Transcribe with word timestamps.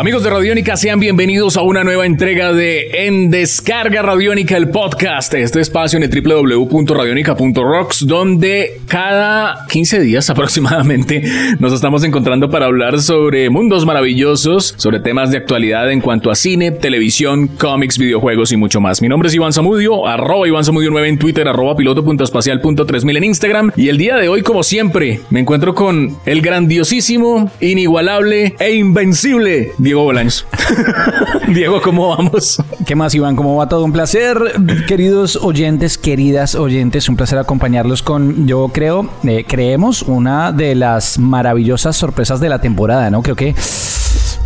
Amigos 0.00 0.24
de 0.24 0.30
Radiónica, 0.30 0.78
sean 0.78 0.98
bienvenidos 0.98 1.58
a 1.58 1.62
una 1.62 1.84
nueva 1.84 2.06
entrega 2.06 2.54
de 2.54 3.06
En 3.06 3.28
Descarga 3.28 4.00
Radiónica, 4.00 4.56
el 4.56 4.70
podcast. 4.70 5.34
Este 5.34 5.60
espacio 5.60 6.00
en 6.02 6.10
www.radionica.rocks, 6.10 8.06
donde 8.06 8.80
cada 8.88 9.66
15 9.68 10.00
días 10.00 10.30
aproximadamente 10.30 11.22
nos 11.58 11.74
estamos 11.74 12.02
encontrando 12.02 12.48
para 12.48 12.64
hablar 12.64 13.02
sobre 13.02 13.50
mundos 13.50 13.84
maravillosos, 13.84 14.72
sobre 14.78 15.00
temas 15.00 15.32
de 15.32 15.36
actualidad 15.36 15.92
en 15.92 16.00
cuanto 16.00 16.30
a 16.30 16.34
cine, 16.34 16.70
televisión, 16.70 17.48
cómics, 17.48 17.98
videojuegos 17.98 18.52
y 18.52 18.56
mucho 18.56 18.80
más. 18.80 19.02
Mi 19.02 19.08
nombre 19.08 19.28
es 19.28 19.34
Iván 19.34 19.52
Zamudio, 19.52 20.06
arroba 20.06 20.48
Iván 20.48 20.64
Zamudio 20.64 20.90
9 20.92 21.10
en 21.10 21.18
Twitter, 21.18 21.46
arroba 21.46 21.76
piloto.espacial.3000 21.76 23.16
en 23.18 23.24
Instagram. 23.24 23.70
Y 23.76 23.90
el 23.90 23.98
día 23.98 24.16
de 24.16 24.30
hoy, 24.30 24.40
como 24.40 24.62
siempre, 24.62 25.20
me 25.28 25.40
encuentro 25.40 25.74
con 25.74 26.16
el 26.24 26.40
grandiosísimo, 26.40 27.52
inigualable 27.60 28.54
e 28.58 28.72
invencible 28.72 29.72
Diego 29.90 30.04
Bolaños. 30.04 30.46
Diego, 31.48 31.82
¿cómo 31.82 32.10
vamos? 32.10 32.62
¿Qué 32.86 32.94
más, 32.94 33.12
Iván? 33.12 33.34
¿Cómo 33.34 33.56
va 33.56 33.68
todo? 33.68 33.84
Un 33.84 33.92
placer, 33.92 34.38
queridos 34.86 35.34
oyentes, 35.34 35.98
queridas 35.98 36.54
oyentes, 36.54 37.08
un 37.08 37.16
placer 37.16 37.40
acompañarlos 37.40 38.00
con, 38.00 38.46
yo 38.46 38.70
creo, 38.72 39.10
eh, 39.24 39.44
creemos, 39.48 40.02
una 40.02 40.52
de 40.52 40.76
las 40.76 41.18
maravillosas 41.18 41.96
sorpresas 41.96 42.38
de 42.38 42.48
la 42.48 42.60
temporada, 42.60 43.10
¿no? 43.10 43.20
Creo 43.22 43.34
que 43.34 43.56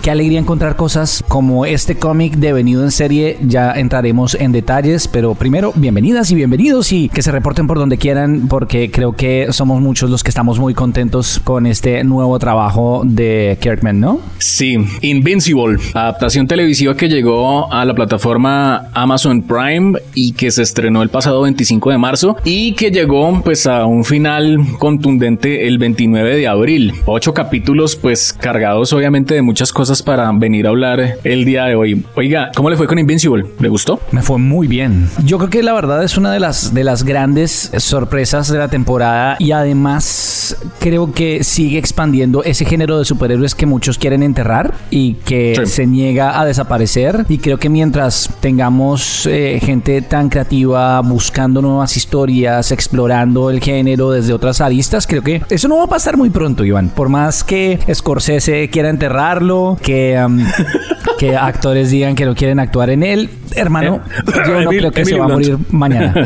Qué 0.05 0.11
alegría 0.11 0.39
encontrar 0.39 0.77
cosas 0.77 1.25
como 1.29 1.65
este 1.65 1.97
cómic 1.97 2.35
devenido 2.35 2.85
en 2.85 2.91
serie. 2.91 3.39
Ya 3.41 3.73
entraremos 3.73 4.35
en 4.35 4.53
detalles, 4.53 5.09
pero 5.09 5.35
primero, 5.35 5.73
bienvenidas 5.75 6.31
y 6.31 6.35
bienvenidos 6.35 6.93
y 6.93 7.09
que 7.09 7.23
se 7.23 7.33
reporten 7.33 7.67
por 7.67 7.79
donde 7.79 7.97
quieran, 7.97 8.49
porque 8.49 8.91
creo 8.91 9.15
que 9.15 9.47
somos 9.53 9.81
muchos 9.81 10.11
los 10.11 10.23
que 10.23 10.29
estamos 10.29 10.59
muy 10.59 10.75
contentos 10.75 11.41
con 11.43 11.67
este 11.67 12.05
nuevo 12.05 12.39
trabajo 12.39 13.01
de 13.07 13.57
Kirkman, 13.63 13.99
¿no? 13.99 14.21
Sí, 14.37 14.77
Invincible, 15.01 15.79
adaptación 15.95 16.47
televisiva 16.47 16.95
que 16.95 17.09
llegó 17.09 17.73
a 17.73 17.87
la 17.87 17.95
plataforma 17.95 18.91
Amazon 18.93 19.41
Prime 19.41 19.99
y 20.15 20.33
que 20.33 20.51
se 20.51 20.61
estrenó 20.61 21.03
el 21.03 21.09
pasado 21.09 21.41
25 21.41 21.91
de 21.91 21.97
marzo 21.97 22.37
y 22.45 22.73
que 22.73 22.91
llegó 22.91 23.41
pues 23.43 23.67
a 23.67 23.87
un 23.87 24.05
final 24.05 24.59
contundente 24.79 25.67
el 25.67 25.79
29 25.79 26.37
de 26.37 26.47
abril. 26.47 26.93
Ocho 27.07 27.33
capítulos 27.33 27.97
pues 27.97 28.35
cargados 28.35 28.93
obviamente 28.93 29.33
de 29.33 29.41
muchas 29.41 29.73
cosas 29.73 29.94
para 30.03 30.31
venir 30.33 30.67
a 30.67 30.71
hablar 30.71 31.19
el 31.25 31.45
día 31.45 31.65
de 31.65 31.75
hoy. 31.75 32.05
Oiga, 32.15 32.51
¿cómo 32.55 32.71
le 32.71 32.77
fue 32.77 32.87
con 32.87 32.99
Invincible? 32.99 33.45
¿Le 33.59 33.69
gustó? 33.69 34.01
Me 34.13 34.23
fue 34.23 34.39
muy 34.39 34.67
bien. 34.67 35.09
Yo 35.25 35.39
creo 35.39 35.51
que 35.51 35.63
la 35.63 35.73
verdad 35.73 36.03
es 36.03 36.17
una 36.17 36.33
de 36.33 36.41
las, 36.41 36.75
de 36.75 36.85
las 36.85 37.05
grandes 37.05 37.71
sorpresas 37.77 38.51
de 38.51 38.59
la 38.59 38.69
temporada 38.69 39.37
y 39.39 39.53
además 39.53 40.57
creo 40.81 41.13
que 41.13 41.45
sigue 41.45 41.79
expandiendo 41.79 42.43
ese 42.43 42.65
género 42.65 42.99
de 42.99 43.05
superhéroes 43.05 43.55
que 43.55 43.67
muchos 43.67 43.99
quieren 43.99 44.23
enterrar 44.23 44.75
y 44.91 45.15
que 45.15 45.63
se 45.67 45.87
niega 45.87 46.41
a 46.41 46.45
desaparecer. 46.45 47.25
Y 47.29 47.39
creo 47.39 47.59
que 47.59 47.69
mientras 47.69 48.31
tengamos 48.41 49.27
eh, 49.27 49.61
gente 49.63 50.03
tan 50.03 50.29
creativa 50.29 51.01
buscando 51.01 51.63
nuevas 51.63 51.97
historias, 51.97 52.73
explorando 52.73 53.51
el 53.51 53.61
género 53.61 54.11
desde 54.11 54.33
otras 54.33 54.61
aristas, 54.61 55.07
creo 55.07 55.23
que 55.23 55.43
eso 55.49 55.69
no 55.69 55.79
va 55.79 55.85
a 55.85 55.89
pasar 55.89 56.17
muy 56.17 56.31
pronto, 56.31 56.65
Iván. 56.65 56.91
Por 56.91 57.09
más 57.09 57.45
que 57.45 57.79
Scorsese 57.93 58.69
quiera 58.71 58.91
enterrarlo, 58.91 59.77
que, 59.85 60.17
que 61.19 61.37
actores 61.37 61.91
digan 61.91 62.15
que 62.15 62.25
no 62.25 62.35
quieren 62.35 62.61
actuar 62.61 62.91
en 62.91 63.03
él. 63.03 63.31
Hermano, 63.57 64.03
eh, 64.27 64.33
yo 64.47 64.61
no 64.63 64.71
creo 64.71 64.91
que 64.91 65.05
se 65.05 65.19
va 65.19 65.27
a 65.27 65.29
morir 65.29 65.57
mañana. 65.71 66.13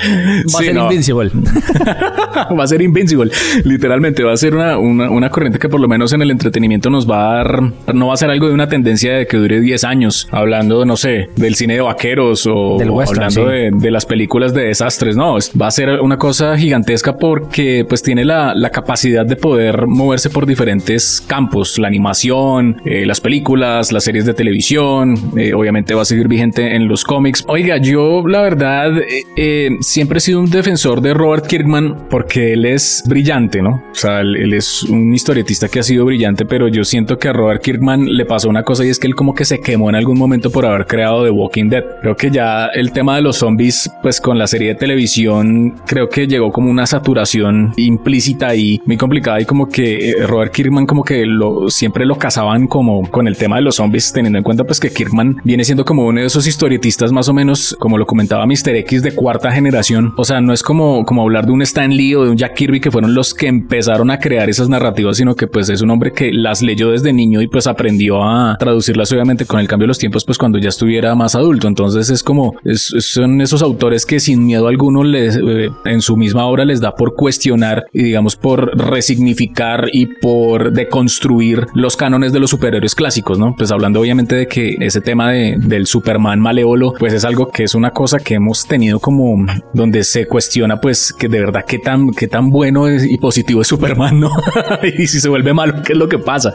Va 0.00 0.60
a 0.60 0.62
ser 0.62 0.76
Invincible. 0.76 1.30
va 2.58 2.64
a 2.64 2.66
ser 2.66 2.80
Invincible. 2.80 3.30
Literalmente 3.64 4.22
va 4.24 4.32
a 4.32 4.36
ser 4.36 4.54
una, 4.54 4.78
una, 4.78 5.28
corriente 5.28 5.58
que 5.58 5.68
por 5.68 5.78
lo 5.78 5.88
menos 5.88 6.12
en 6.14 6.22
el 6.22 6.30
entretenimiento 6.30 6.88
nos 6.88 7.08
va 7.08 7.32
a 7.32 7.34
dar, 7.34 7.62
no 7.94 8.08
va 8.08 8.14
a 8.14 8.16
ser 8.16 8.30
algo 8.30 8.48
de 8.48 8.54
una 8.54 8.68
tendencia 8.68 9.12
de 9.14 9.26
que 9.26 9.36
dure 9.36 9.60
10 9.60 9.84
años, 9.84 10.26
hablando, 10.30 10.86
no 10.86 10.96
sé, 10.96 11.28
del 11.36 11.54
cine 11.54 11.74
de 11.74 11.82
vaqueros 11.82 12.46
o, 12.46 12.78
hablando 12.80 13.46
de, 13.46 13.70
de, 13.72 13.90
las 13.90 14.06
películas 14.06 14.54
de 14.54 14.64
desastres. 14.64 15.16
No, 15.16 15.36
va 15.60 15.66
a 15.66 15.70
ser 15.70 16.00
una 16.00 16.16
cosa 16.16 16.56
gigantesca 16.56 17.16
porque 17.18 17.84
pues 17.86 18.02
tiene 18.02 18.24
la, 18.24 18.54
la 18.54 18.70
capacidad 18.70 19.26
de 19.26 19.36
poder 19.36 19.86
moverse 19.86 20.30
por 20.30 20.46
diferentes 20.46 21.22
campos, 21.26 21.78
la 21.78 21.88
animación, 21.88 22.80
eh, 22.84 23.04
las 23.06 23.20
películas, 23.20 23.69
las 23.92 24.04
series 24.04 24.24
de 24.24 24.34
televisión, 24.34 25.14
eh, 25.36 25.52
obviamente 25.54 25.94
va 25.94 26.02
a 26.02 26.04
seguir 26.04 26.28
vigente 26.28 26.74
en 26.74 26.88
los 26.88 27.04
cómics. 27.04 27.44
Oiga, 27.48 27.76
yo 27.78 28.26
la 28.26 28.42
verdad 28.42 28.92
eh, 29.36 29.70
siempre 29.80 30.18
he 30.18 30.20
sido 30.20 30.40
un 30.40 30.50
defensor 30.50 31.00
de 31.00 31.14
Robert 31.14 31.46
Kirkman 31.46 32.08
porque 32.08 32.52
él 32.52 32.64
es 32.64 33.02
brillante, 33.06 33.62
¿no? 33.62 33.82
O 33.90 33.94
sea, 33.94 34.20
él, 34.20 34.52
es 34.52 34.82
un 34.84 35.14
historietista 35.14 35.68
que 35.68 35.80
ha 35.80 35.82
sido 35.82 36.04
brillante, 36.04 36.44
pero 36.44 36.68
yo 36.68 36.84
siento 36.84 37.18
que 37.18 37.28
a 37.28 37.32
Robert 37.32 37.62
Kirkman 37.62 38.04
le 38.06 38.24
pasó 38.24 38.48
una 38.48 38.62
cosa 38.62 38.84
y 38.84 38.88
es 38.88 38.98
que 38.98 39.06
él 39.06 39.14
como 39.14 39.34
que 39.34 39.44
se 39.44 39.60
quemó 39.60 39.88
en 39.88 39.96
algún 39.96 40.18
momento 40.18 40.50
por 40.50 40.66
haber 40.66 40.86
creado 40.86 41.24
The 41.24 41.30
Walking 41.30 41.68
Dead. 41.68 41.84
Creo 42.00 42.16
que 42.16 42.30
ya 42.30 42.66
el 42.66 42.92
tema 42.92 43.16
de 43.16 43.22
los 43.22 43.36
zombies, 43.36 43.90
pues 44.02 44.20
con 44.20 44.38
la 44.38 44.46
serie 44.46 44.68
de 44.68 44.74
televisión, 44.74 45.80
creo 45.86 46.08
que 46.08 46.26
llegó 46.26 46.50
como 46.50 46.70
una 46.70 46.86
saturación 46.86 47.72
implícita 47.76 48.54
y 48.54 48.80
muy 48.86 48.96
complicada 48.96 49.40
y 49.40 49.44
como 49.44 49.68
que 49.68 50.16
Robert 50.26 50.52
Kirkman 50.52 50.86
como 50.86 51.04
que 51.04 51.24
lo 51.26 51.70
siempre 51.70 52.04
lo 52.04 52.16
casaban 52.16 52.66
como 52.66 53.08
con 53.10 53.28
el 53.28 53.36
tema 53.36 53.59
de 53.60 53.64
los 53.64 53.76
zombies, 53.76 54.12
teniendo 54.12 54.38
en 54.38 54.44
cuenta 54.44 54.64
pues 54.64 54.80
que 54.80 54.90
Kirkman 54.90 55.40
viene 55.44 55.64
siendo 55.64 55.84
como 55.84 56.06
uno 56.06 56.20
de 56.20 56.26
esos 56.26 56.46
historietistas 56.46 57.12
más 57.12 57.28
o 57.28 57.34
menos, 57.34 57.76
como 57.78 57.98
lo 57.98 58.06
comentaba 58.06 58.46
Mr. 58.46 58.74
X 58.76 59.02
de 59.02 59.12
cuarta 59.12 59.52
generación. 59.52 60.12
O 60.16 60.24
sea, 60.24 60.40
no 60.40 60.52
es 60.52 60.62
como, 60.62 61.04
como 61.04 61.22
hablar 61.22 61.46
de 61.46 61.52
un 61.52 61.62
Stan 61.62 61.90
Lee 61.90 62.14
o 62.14 62.24
de 62.24 62.30
un 62.30 62.36
Jack 62.36 62.54
Kirby 62.54 62.80
que 62.80 62.90
fueron 62.90 63.14
los 63.14 63.34
que 63.34 63.46
empezaron 63.46 64.10
a 64.10 64.18
crear 64.18 64.48
esas 64.48 64.68
narrativas, 64.68 65.16
sino 65.16 65.34
que 65.34 65.46
pues 65.46 65.68
es 65.68 65.82
un 65.82 65.90
hombre 65.90 66.12
que 66.12 66.32
las 66.32 66.62
leyó 66.62 66.90
desde 66.90 67.12
niño 67.12 67.40
y 67.42 67.48
pues 67.48 67.66
aprendió 67.66 68.22
a 68.22 68.56
traducirlas 68.58 69.12
obviamente 69.12 69.44
con 69.44 69.60
el 69.60 69.68
cambio 69.68 69.84
de 69.84 69.88
los 69.88 69.98
tiempos 69.98 70.24
pues 70.24 70.38
cuando 70.38 70.58
ya 70.58 70.68
estuviera 70.68 71.14
más 71.14 71.34
adulto. 71.34 71.68
Entonces 71.68 72.10
es 72.10 72.22
como, 72.22 72.54
son 72.74 73.40
esos 73.40 73.62
autores 73.62 74.06
que 74.06 74.20
sin 74.20 74.46
miedo 74.46 74.68
alguno 74.68 75.04
les, 75.04 75.36
eh, 75.36 75.70
en 75.84 76.00
su 76.00 76.16
misma 76.16 76.46
obra 76.46 76.64
les 76.64 76.80
da 76.80 76.94
por 76.94 77.14
cuestionar 77.14 77.84
y 77.92 78.02
digamos 78.04 78.36
por 78.36 78.76
resignificar 78.78 79.88
y 79.92 80.06
por 80.06 80.72
deconstruir 80.72 81.66
los 81.74 81.96
cánones 81.96 82.32
de 82.32 82.40
los 82.40 82.50
superhéroes 82.50 82.94
clásicos, 82.94 83.38
¿no? 83.38 83.49
Pues 83.56 83.70
hablando 83.70 84.00
obviamente 84.00 84.36
de 84.36 84.46
que 84.46 84.76
ese 84.80 85.00
tema 85.00 85.30
de, 85.32 85.56
del 85.58 85.86
Superman 85.86 86.40
malévolo, 86.40 86.94
pues 86.98 87.12
es 87.12 87.24
algo 87.24 87.48
que 87.48 87.64
es 87.64 87.74
una 87.74 87.90
cosa 87.90 88.18
que 88.18 88.34
hemos 88.34 88.66
tenido 88.66 88.98
como 89.00 89.44
donde 89.74 90.04
se 90.04 90.26
cuestiona 90.26 90.80
pues 90.80 91.12
que 91.12 91.28
de 91.28 91.40
verdad 91.40 91.64
qué 91.66 91.78
tan, 91.78 92.10
qué 92.10 92.28
tan 92.28 92.50
bueno 92.50 92.90
y 92.90 93.16
positivo 93.18 93.62
es 93.62 93.68
Superman, 93.68 94.20
¿no? 94.20 94.30
y 94.98 95.06
si 95.06 95.20
se 95.20 95.28
vuelve 95.28 95.52
malo, 95.52 95.82
¿qué 95.84 95.92
es 95.92 95.98
lo 95.98 96.08
que 96.08 96.18
pasa? 96.18 96.52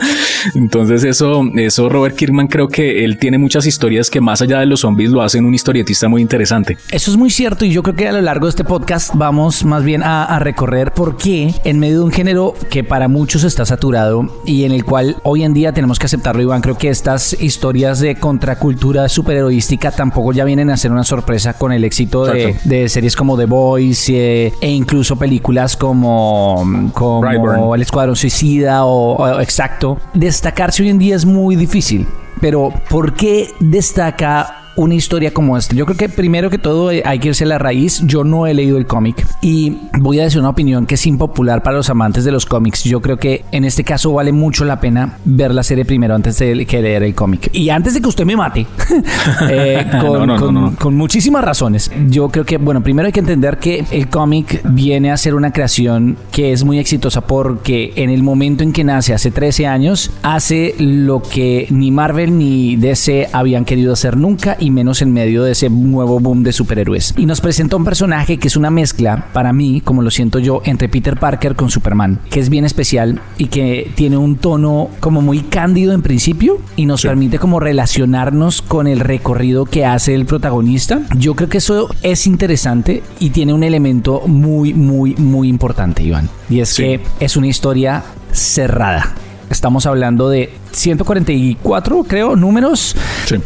Entonces 0.55 1.03
eso, 1.03 1.44
eso 1.55 1.89
Robert 1.89 2.16
Kirkman 2.16 2.47
creo 2.47 2.67
que 2.67 3.03
él 3.03 3.17
tiene 3.17 3.38
muchas 3.38 3.66
historias 3.66 4.09
que 4.09 4.22
más 4.22 4.41
allá 4.41 4.59
de 4.59 4.66
los 4.66 4.81
zombies 4.81 5.11
lo 5.11 5.22
hacen 5.22 5.45
un 5.45 5.53
historietista 5.53 6.07
muy 6.07 6.22
interesante. 6.22 6.78
Eso 6.91 7.11
es 7.11 7.17
muy 7.17 7.29
cierto 7.29 7.66
y 7.66 7.72
yo 7.72 7.84
creo 7.84 7.95
que 7.95 8.07
a 8.07 8.11
lo 8.11 8.22
largo 8.22 8.45
de 8.45 8.51
este 8.51 8.63
podcast 8.63 9.11
vamos 9.16 9.66
más 9.66 9.84
bien 9.84 10.03
a, 10.03 10.25
a 10.25 10.39
recorrer 10.39 10.91
por 10.91 11.17
qué 11.17 11.53
en 11.63 11.79
medio 11.79 12.00
de 12.00 12.05
un 12.05 12.11
género 12.11 12.53
que 12.69 12.84
para 12.84 13.07
muchos 13.07 13.44
está 13.44 13.66
saturado 13.66 14.41
y 14.45 14.63
en 14.63 14.72
el 14.72 14.84
cual 14.84 15.17
hoy 15.23 15.44
en 15.44 15.53
día 15.53 15.73
tenemos 15.73 16.00
que 16.00 16.05
aceptarlo, 16.05 16.41
Iván. 16.41 16.61
Creo 16.61 16.78
que 16.78 16.84
estas 16.90 17.35
historias 17.40 18.00
de 18.00 18.16
contracultura 18.16 19.09
superheroística 19.09 19.91
tampoco 19.91 20.34
ya 20.34 20.46
vienen 20.46 20.69
a 20.69 20.78
ser 20.78 20.91
una 20.91 21.03
sorpresa 21.03 21.53
con 21.53 21.72
el 21.72 21.84
éxito 21.84 22.25
de, 22.25 22.90
series 22.90 23.16
como 23.16 23.38
The 23.38 23.46
Boys 23.46 24.09
eh, 24.09 24.53
e 24.62 24.69
incluso 24.69 25.16
películas 25.16 25.75
como, 25.75 26.91
como 26.94 27.75
El 27.75 27.81
Escuadrón 27.81 28.16
Suicida 28.16 28.85
o 28.85 29.40
Exacto. 29.40 30.00
Destacarse 30.13 30.84
hoy 30.84 30.90
en 30.90 31.00
día 31.00 31.16
es 31.16 31.25
muy 31.25 31.56
difícil. 31.56 32.07
Pero 32.41 32.73
¿por 32.90 33.13
qué 33.13 33.53
destaca 33.59 34.65
una 34.75 34.95
historia 34.95 35.33
como 35.33 35.57
esta? 35.57 35.75
Yo 35.75 35.85
creo 35.85 35.97
que 35.97 36.09
primero 36.09 36.49
que 36.49 36.57
todo 36.57 36.91
eh, 36.91 37.01
hay 37.05 37.19
que 37.19 37.29
irse 37.29 37.43
a 37.43 37.47
la 37.47 37.57
raíz. 37.57 38.01
Yo 38.05 38.23
no 38.23 38.47
he 38.47 38.53
leído 38.53 38.77
el 38.77 38.85
cómic 38.85 39.25
y 39.41 39.77
voy 39.99 40.19
a 40.19 40.23
decir 40.23 40.39
una 40.39 40.49
opinión 40.49 40.85
que 40.85 40.95
es 40.95 41.05
impopular 41.07 41.63
para 41.63 41.77
los 41.77 41.89
amantes 41.89 42.23
de 42.25 42.31
los 42.31 42.45
cómics. 42.45 42.83
Yo 42.83 43.01
creo 43.01 43.17
que 43.17 43.45
en 43.51 43.66
este 43.66 43.83
caso 43.83 44.13
vale 44.13 44.31
mucho 44.31 44.66
la 44.66 44.79
pena 44.79 45.17
ver 45.25 45.53
la 45.53 45.63
serie 45.63 45.85
primero 45.85 46.16
antes 46.16 46.37
de 46.39 46.66
que 46.66 46.81
leer 46.81 47.03
el 47.03 47.16
cómic. 47.16 47.49
Y 47.53 47.69
antes 47.69 47.93
de 47.93 48.01
que 48.01 48.07
usted 48.07 48.25
me 48.25 48.35
mate, 48.35 48.66
eh, 49.49 49.85
con, 50.01 50.75
con, 50.75 50.95
muchísimas 50.95 51.43
razones. 51.43 51.91
Yo 52.09 52.29
creo 52.29 52.45
que, 52.45 52.57
bueno, 52.57 52.81
primero 52.81 53.07
hay 53.07 53.11
que 53.11 53.19
entender 53.19 53.57
que 53.57 53.85
el 53.91 54.09
cómic 54.09 54.61
viene 54.66 55.11
a 55.11 55.17
ser 55.17 55.35
una 55.35 55.51
creación 55.51 56.17
que 56.31 56.51
es 56.51 56.63
muy 56.63 56.79
exitosa 56.79 57.21
porque 57.21 57.93
en 57.95 58.09
el 58.09 58.23
momento 58.23 58.63
en 58.63 58.71
que 58.71 58.83
nace, 58.83 59.13
hace 59.13 59.31
13 59.31 59.67
años, 59.67 60.11
hace 60.23 60.75
lo 60.79 61.21
que 61.21 61.67
ni 61.69 61.91
Marvel 61.91 62.37
ni 62.37 62.75
DC 62.75 63.29
habían 63.31 63.66
querido 63.66 63.93
hacer 63.93 64.17
nunca 64.17 64.57
y 64.66 64.72
menos 64.72 65.03
en 65.03 65.14
medio 65.14 65.44
de 65.44 65.52
ese 65.52 65.70
nuevo 65.70 66.20
boom 66.20 66.44
de 66.44 66.52
superhéroes. 66.52 67.14
Y 67.17 67.28
nos 67.28 67.40
presenta 67.40 67.76
un 67.76 67.85
personaje 67.85 68.38
que 68.38 68.47
es 68.47 68.58
una 68.58 68.72
mezcla, 68.72 69.28
para 69.32 69.53
mí, 69.53 69.79
como 69.82 70.02
lo 70.02 70.09
siento 70.09 70.40
yo, 70.40 70.62
entre 70.66 70.90
Peter 70.90 71.17
Parker 71.17 71.56
con 71.56 71.70
Superman, 71.70 72.20
que 72.32 72.40
es 72.40 72.50
bien 72.50 72.66
especial 72.66 73.22
y 73.38 73.46
que 73.47 73.91
tiene 73.96 74.17
un 74.17 74.38
tono 74.38 74.90
como 75.00 75.22
muy 75.22 75.41
cándido 75.41 75.94
en 75.94 76.02
principio 76.02 76.58
y 76.76 76.88
nos 76.88 77.03
permite 77.03 77.38
como 77.38 77.59
relacionarnos 77.59 78.64
con 78.64 78.88
el 78.88 79.00
recorrido 79.00 79.66
que 79.66 79.85
hace 79.85 80.16
el 80.16 80.26
protagonista. 80.26 81.02
Yo 81.16 81.35
creo 81.35 81.47
que 81.47 81.59
eso 81.59 81.90
es 82.02 82.26
interesante 82.26 83.03
y 83.20 83.29
tiene 83.29 83.53
un 83.53 83.64
elemento 83.64 84.23
muy, 84.26 84.73
muy, 84.73 85.14
muy 85.16 85.47
importante, 85.47 86.02
Iván. 86.02 86.28
Y 86.50 86.62
es 86.62 86.73
que 86.73 87.02
es 87.20 87.38
una 87.38 87.47
historia 87.47 88.03
cerrada. 88.32 89.14
Estamos 89.50 89.85
hablando 89.85 90.29
de 90.29 90.52
144, 90.75 92.03
creo, 92.03 92.35
números 92.35 92.95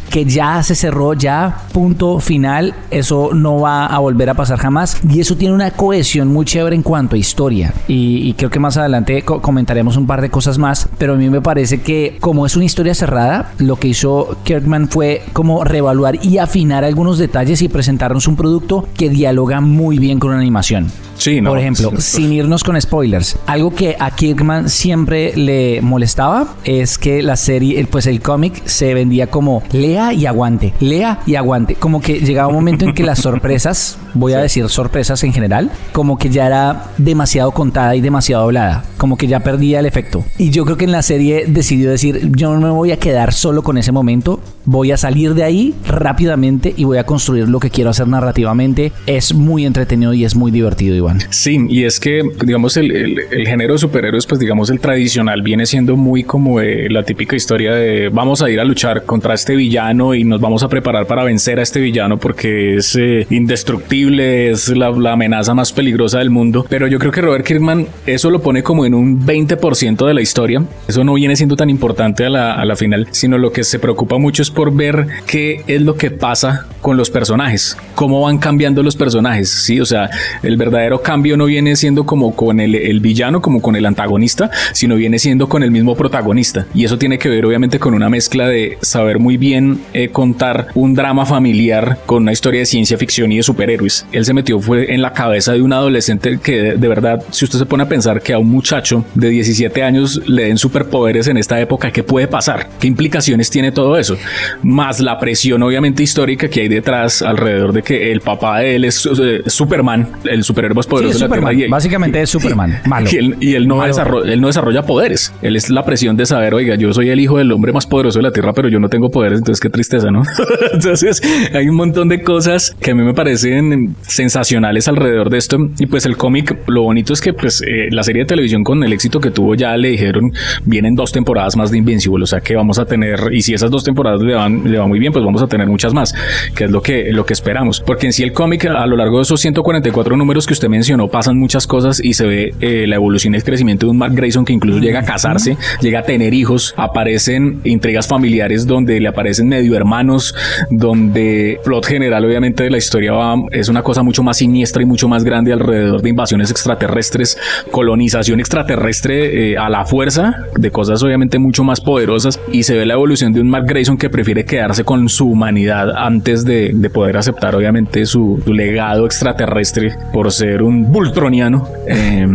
que 0.09 0.25
ya 0.25 0.61
se 0.63 0.75
cerró, 0.75 1.13
ya 1.13 1.63
punto 1.71 2.19
final. 2.19 2.73
Eso 2.91 3.29
no 3.33 3.59
va 3.59 3.85
a 3.85 3.99
volver 3.99 4.29
a 4.29 4.33
pasar 4.33 4.59
jamás. 4.59 4.99
Y 5.07 5.19
eso 5.19 5.37
tiene 5.37 5.53
una 5.53 5.71
cohesión 5.71 6.27
muy 6.27 6.45
chévere 6.45 6.75
en 6.75 6.83
cuanto 6.83 7.15
a 7.15 7.19
historia. 7.19 7.73
Y, 7.87 8.33
creo 8.33 8.49
que 8.49 8.59
más 8.59 8.77
adelante 8.77 9.23
comentaremos 9.23 9.97
un 9.97 10.07
par 10.07 10.21
de 10.21 10.29
cosas 10.29 10.57
más. 10.57 10.89
Pero 10.97 11.13
a 11.13 11.17
mí 11.17 11.29
me 11.29 11.41
parece 11.41 11.81
que, 11.81 12.17
como 12.19 12.45
es 12.45 12.55
una 12.55 12.65
historia 12.65 12.95
cerrada, 12.95 13.53
lo 13.57 13.77
que 13.77 13.89
hizo 13.89 14.37
Kirkman 14.43 14.89
fue 14.89 15.23
como 15.33 15.63
reevaluar 15.63 16.23
y 16.25 16.37
afinar 16.37 16.83
algunos 16.83 17.17
detalles 17.17 17.61
y 17.61 17.69
presentarnos 17.69 18.27
un 18.27 18.35
producto 18.35 18.87
que 18.97 19.09
dialoga 19.09 19.61
muy 19.61 19.99
bien 19.99 20.19
con 20.19 20.31
una 20.31 20.39
animación. 20.39 20.91
Sí, 21.19 21.41
Por 21.41 21.59
ejemplo, 21.59 21.91
sin 21.97 22.31
irnos 22.31 22.63
con 22.63 22.79
spoilers, 22.79 23.37
algo 23.45 23.75
que 23.75 23.97
a 23.99 24.09
Kirkman 24.11 24.69
siempre 24.69 25.35
le 25.35 25.81
molestaba 25.81 26.55
es 26.63 26.97
que 26.97 27.19
la 27.24 27.36
serie, 27.36 27.86
pues 27.89 28.07
el 28.07 28.21
cómic 28.21 28.66
se 28.66 28.94
vendía 28.94 29.27
como 29.27 29.63
lea 29.71 30.13
y 30.13 30.25
aguante, 30.25 30.74
lea 30.80 31.19
y 31.25 31.36
aguante. 31.36 31.75
Como 31.75 32.01
que 32.01 32.19
llegaba 32.19 32.48
un 32.48 32.56
momento 32.56 32.86
en 32.86 32.94
que 32.94 33.04
las 33.04 33.19
sorpresas, 33.19 33.98
voy 34.13 34.33
a 34.33 34.39
decir 34.39 34.68
sorpresas 34.69 35.24
en 35.24 35.33
general, 35.33 35.71
como 35.92 36.18
que 36.18 36.30
ya 36.30 36.48
era 36.48 36.86
demasiado 36.98 37.51
contada 37.51 37.95
y 37.95 38.01
demasiado 38.01 38.44
hablada, 38.44 38.83
como 38.98 39.18
que 39.18 39.27
ya 39.27 39.42
perdía 39.42 39.80
el 39.80 39.86
efecto. 39.86 40.24
Y 40.38 40.50
yo 40.51 40.66
creo 40.66 40.77
que 40.77 40.86
en 40.86 40.92
la 40.92 41.01
serie 41.01 41.45
decidió 41.48 41.89
decir, 41.89 42.31
yo 42.36 42.54
no 42.54 42.60
me 42.60 42.69
voy 42.69 42.92
a 42.92 42.98
quedar 42.98 43.33
solo 43.33 43.63
con 43.63 43.77
ese 43.77 43.92
momento, 43.92 44.39
voy 44.66 44.92
a 44.92 44.98
salir 44.98 45.33
de 45.33 45.44
ahí 45.44 45.74
rápidamente 45.88 46.74
y 46.75 46.83
voy 46.83 46.98
a 46.98 47.06
construir 47.06 47.50
lo 47.50 47.60
que 47.60 47.69
quiero 47.69 47.89
hacer 47.89 48.07
narrativamente. 48.07 48.92
Es 49.06 49.33
muy 49.33 49.66
entretenido 49.66 50.13
y 50.13 50.25
es 50.25 50.36
muy 50.36 50.51
divertido, 50.51 50.95
Iván. 50.95 51.21
Sí, 51.30 51.60
y 51.69 51.83
es 51.83 52.00
que, 52.00 52.21
digamos, 52.45 52.77
el, 52.77 52.92
el, 52.92 53.48
género 53.48 53.74
de 53.74 53.80
superhéroes, 53.80 54.27
pues 54.27 54.39
digamos, 54.39 54.69
el 54.69 54.80
tradicional 54.80 55.42
viene 55.42 55.66
siendo 55.66 55.95
muy 55.95 56.24
como 56.24 56.60
la 56.60 57.04
típica 57.09 57.35
historia 57.35 57.73
de 57.73 58.09
vamos 58.09 58.44
a 58.44 58.51
ir 58.51 58.59
a 58.59 58.63
luchar 58.63 59.03
contra 59.03 59.33
este 59.33 59.56
villano 59.56 60.13
y 60.13 60.23
nos 60.23 60.39
vamos 60.39 60.61
a 60.61 60.69
preparar 60.69 61.07
para 61.07 61.23
vencer 61.23 61.57
a 61.57 61.63
este 61.63 61.79
villano 61.79 62.19
porque 62.19 62.75
es 62.75 62.95
eh, 62.95 63.25
indestructible, 63.31 64.51
es 64.51 64.69
la, 64.69 64.91
la, 64.91 65.13
amenaza 65.13 65.56
más 65.56 65.73
peligrosa 65.73 66.19
del 66.19 66.29
mundo. 66.29 66.67
Pero 66.69 66.85
yo 66.85 67.00
creo 67.00 67.11
que 67.11 67.21
Robert 67.21 67.44
Kirkman 67.44 67.88
eso 68.06 68.29
lo 68.29 68.44
pone 68.44 68.61
como 68.61 68.85
en 68.85 68.94
un 68.94 69.25
20% 69.25 70.06
de 70.06 70.13
la 70.13 70.21
historia. 70.21 70.63
Eso 70.88 71.03
no 71.03 71.15
viene 71.15 71.35
siendo 71.35 71.56
tan 71.56 71.71
importante 71.71 72.27
a 72.27 72.29
la, 72.29 72.53
a 72.53 72.63
la 72.63 72.75
final, 72.75 73.07
sino 73.09 73.39
lo 73.39 73.51
que 73.51 73.63
se 73.63 73.79
preocupa 73.79 74.19
mucho 74.19 74.44
es 74.44 74.51
por 74.51 74.71
ver 74.71 75.07
qué 75.25 75.63
es 75.65 75.81
lo 75.81 75.95
que 75.95 76.11
pasa 76.11 76.67
con 76.79 76.95
los 76.95 77.09
personajes, 77.09 77.75
cómo 77.95 78.21
van 78.21 78.38
cambiando 78.38 78.83
los 78.83 78.95
personajes, 78.95 79.50
¿sí? 79.50 79.81
O 79.81 79.85
sea, 79.85 80.11
el 80.44 80.57
verdadero 80.57 81.01
cambio 81.01 81.38
no 81.38 81.45
viene 81.45 81.75
siendo 81.75 82.06
como 82.06 82.35
con 82.35 82.59
el, 82.59 82.75
el 82.75 83.00
villano, 83.00 83.41
como 83.41 83.63
con 83.63 83.75
el 83.75 83.88
antagonista, 83.88 84.51
sino 84.73 84.95
viene 84.95 85.17
siendo 85.17 85.50
con 85.50 85.63
el 85.63 85.71
mismo 85.71 85.95
protagonista. 85.95 86.67
Y 86.75 86.85
eso 86.85 86.98
tiene 86.99 87.17
que 87.17 87.29
ver 87.29 87.45
obviamente 87.45 87.79
con 87.79 87.93
una 87.93 88.09
mezcla 88.09 88.47
de 88.47 88.77
saber 88.81 89.19
muy 89.19 89.37
bien 89.37 89.81
eh, 89.93 90.09
contar 90.09 90.67
un 90.75 90.93
drama 90.93 91.25
familiar 91.25 91.97
con 92.05 92.23
una 92.23 92.31
historia 92.31 92.59
de 92.59 92.65
ciencia 92.65 92.97
ficción 92.97 93.31
y 93.31 93.37
de 93.37 93.43
superhéroes. 93.43 94.05
Él 94.11 94.25
se 94.25 94.33
metió 94.33 94.59
fue 94.59 94.93
en 94.93 95.01
la 95.01 95.13
cabeza 95.13 95.53
de 95.53 95.61
un 95.61 95.73
adolescente 95.73 96.39
que 96.39 96.61
de, 96.61 96.77
de 96.77 96.87
verdad, 96.87 97.23
si 97.31 97.45
usted 97.45 97.57
se 97.57 97.65
pone 97.65 97.83
a 97.83 97.89
pensar 97.89 98.21
que 98.21 98.33
a 98.33 98.39
un 98.39 98.49
muchacho 98.49 99.05
de 99.15 99.29
17 99.29 99.81
años 99.83 100.21
le 100.27 100.45
den 100.45 100.57
superpoderes 100.57 101.27
en 101.27 101.37
esta 101.37 101.59
época, 101.59 101.91
¿qué 101.91 102.03
puede 102.03 102.27
pasar? 102.27 102.69
¿Qué 102.79 102.87
implicaciones 102.87 103.49
tiene 103.49 103.71
todo 103.71 103.97
eso? 103.97 104.17
Más 104.61 104.99
la 104.99 105.17
presión 105.19 105.63
obviamente 105.63 106.03
histórica 106.03 106.49
que 106.49 106.61
hay 106.61 106.67
detrás 106.67 107.21
alrededor 107.21 107.73
de 107.73 107.83
que 107.83 108.11
el 108.11 108.21
papá 108.21 108.59
de 108.59 108.75
él 108.75 108.85
es 108.85 109.05
eh, 109.05 109.43
Superman, 109.47 110.09
el 110.25 110.43
superhéroe 110.43 110.75
más 110.75 110.87
poderoso 110.87 111.17
de 111.17 111.27
la 111.27 111.49
Tierra. 111.49 111.67
Básicamente 111.69 112.21
es 112.21 112.29
Superman, 112.29 112.81
malo. 112.85 113.09
Y, 113.39 113.55
él, 113.55 113.67
no 113.67 113.83
desarrolla, 113.83 114.31
él 114.31 114.41
no 114.41 114.47
desarrolla 114.47 114.83
poderes. 114.83 115.33
Él 115.41 115.55
es 115.55 115.69
la 115.69 115.85
presión 115.85 116.17
de 116.17 116.25
saber, 116.25 116.53
oiga, 116.53 116.75
yo 116.79 116.93
soy 116.93 117.09
el 117.09 117.19
hijo 117.19 117.37
del 117.37 117.51
hombre 117.51 117.71
más 117.71 117.85
poderoso 117.85 118.19
de 118.19 118.23
la 118.23 118.31
Tierra, 118.31 118.53
pero 118.53 118.69
yo 118.69 118.79
no 118.79 118.89
tengo 118.89 119.09
poderes, 119.11 119.39
entonces 119.39 119.59
qué 119.61 119.69
tristeza, 119.69 120.09
¿no? 120.11 120.23
entonces 120.73 121.21
hay 121.53 121.67
un 121.69 121.75
montón 121.75 122.09
de 122.09 122.21
cosas 122.23 122.75
que 122.81 122.91
a 122.91 122.95
mí 122.95 123.03
me 123.03 123.13
parecen 123.13 123.95
sensacionales 124.01 124.87
alrededor 124.87 125.29
de 125.29 125.37
esto. 125.37 125.57
Y 125.77 125.85
pues 125.85 126.05
el 126.05 126.17
cómic, 126.17 126.57
lo 126.67 126.83
bonito 126.83 127.13
es 127.13 127.21
que 127.21 127.33
pues 127.33 127.61
eh, 127.61 127.89
la 127.91 128.03
serie 128.03 128.23
de 128.23 128.27
televisión 128.27 128.63
con 128.63 128.83
el 128.83 128.93
éxito 128.93 129.19
que 129.19 129.31
tuvo 129.31 129.55
ya 129.55 129.75
le 129.77 129.89
dijeron, 129.89 130.33
vienen 130.65 130.95
dos 130.95 131.11
temporadas 131.11 131.55
más 131.55 131.71
de 131.71 131.77
Invincible, 131.77 132.23
o 132.23 132.27
sea 132.27 132.41
que 132.41 132.55
vamos 132.55 132.79
a 132.79 132.85
tener, 132.85 133.19
y 133.31 133.41
si 133.41 133.53
esas 133.53 133.71
dos 133.71 133.83
temporadas 133.83 134.21
le 134.21 134.33
van, 134.33 134.63
le 134.69 134.77
va 134.77 134.87
muy 134.87 134.99
bien, 134.99 135.13
pues 135.13 135.23
vamos 135.23 135.41
a 135.41 135.47
tener 135.47 135.67
muchas 135.67 135.93
más, 135.93 136.13
que 136.55 136.65
es 136.65 136.71
lo 136.71 136.81
que, 136.81 137.11
lo 137.11 137.25
que 137.25 137.33
esperamos. 137.33 137.81
Porque 137.81 138.07
en 138.07 138.13
sí 138.13 138.23
el 138.23 138.33
cómic, 138.33 138.65
a 138.65 138.85
lo 138.85 138.95
largo 138.95 139.17
de 139.17 139.23
esos 139.23 139.41
144 139.41 140.15
números 140.17 140.45
que 140.45 140.53
usted 140.53 140.69
mencionó, 140.69 141.07
pasan 141.07 141.37
muchas 141.37 141.67
cosas 141.67 142.01
y 142.03 142.13
se 142.13 142.25
ve 142.25 142.53
eh, 142.61 142.85
la 142.87 142.95
evolución 142.95 143.33
y 143.33 143.37
el 143.37 143.43
crecimiento 143.43 143.85
de 143.85 143.91
un 143.91 143.97
Mark 143.97 144.13
Grayson 144.13 144.45
que 144.45 144.53
incluso 144.53 144.79
llega 144.79 144.99
a 144.99 145.03
casarse, 145.03 145.57
llega 145.81 145.99
a 145.99 146.03
tener 146.03 146.33
hijos, 146.33 146.69
aparecen 146.77 147.62
intrigas 147.63 148.07
familiares 148.07 148.66
donde 148.66 149.00
le 149.00 149.07
aparecen 149.07 149.48
medio 149.48 149.75
hermanos, 149.75 150.36
donde 150.69 151.60
plot 151.63 151.86
general 151.86 152.25
obviamente 152.25 152.63
de 152.63 152.69
la 152.69 152.77
historia 152.77 153.13
va, 153.13 153.36
es 153.51 153.69
una 153.69 153.83
cosa 153.83 154.04
mucho 154.04 154.24
más 154.24 154.38
siniestra 154.38 154.81
y 154.81 154.86
mucho 154.86 155.07
más 155.07 155.24
grande 155.24 155.54
alrededor 155.54 156.01
de 156.01 156.10
invasiones 156.10 156.51
extraterrestres, 156.51 157.38
colonización 157.71 158.39
extraterrestre 158.39 159.51
eh, 159.51 159.57
a 159.57 159.69
la 159.69 159.86
fuerza, 159.86 160.45
de 160.56 160.71
cosas 160.71 161.01
obviamente 161.04 161.39
mucho 161.39 161.63
más 161.63 161.81
poderosas 161.81 162.39
y 162.51 162.63
se 162.63 162.75
ve 162.75 162.86
la 162.86 162.94
evolución 162.94 163.33
de 163.33 163.42
un 163.42 163.50
Mark 163.50 163.66
Grayson 163.68 163.98
que 163.98 164.10
prefiere 164.10 164.45
quedarse 164.45 164.83
con 164.83 165.10
su 165.10 165.30
humanidad 165.30 165.92
antes 165.95 166.45
de, 166.45 166.71
de 166.74 166.89
poder 166.89 167.18
aceptar 167.18 167.56
obviamente 167.56 168.06
su, 168.06 168.42
legado 168.48 169.06
extraterrestre 169.06 169.95
por 170.12 170.31
ser 170.31 170.63
un 170.63 170.92
bultroniano 170.92 171.68
eh, 171.88 172.27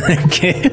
que, 0.40 0.70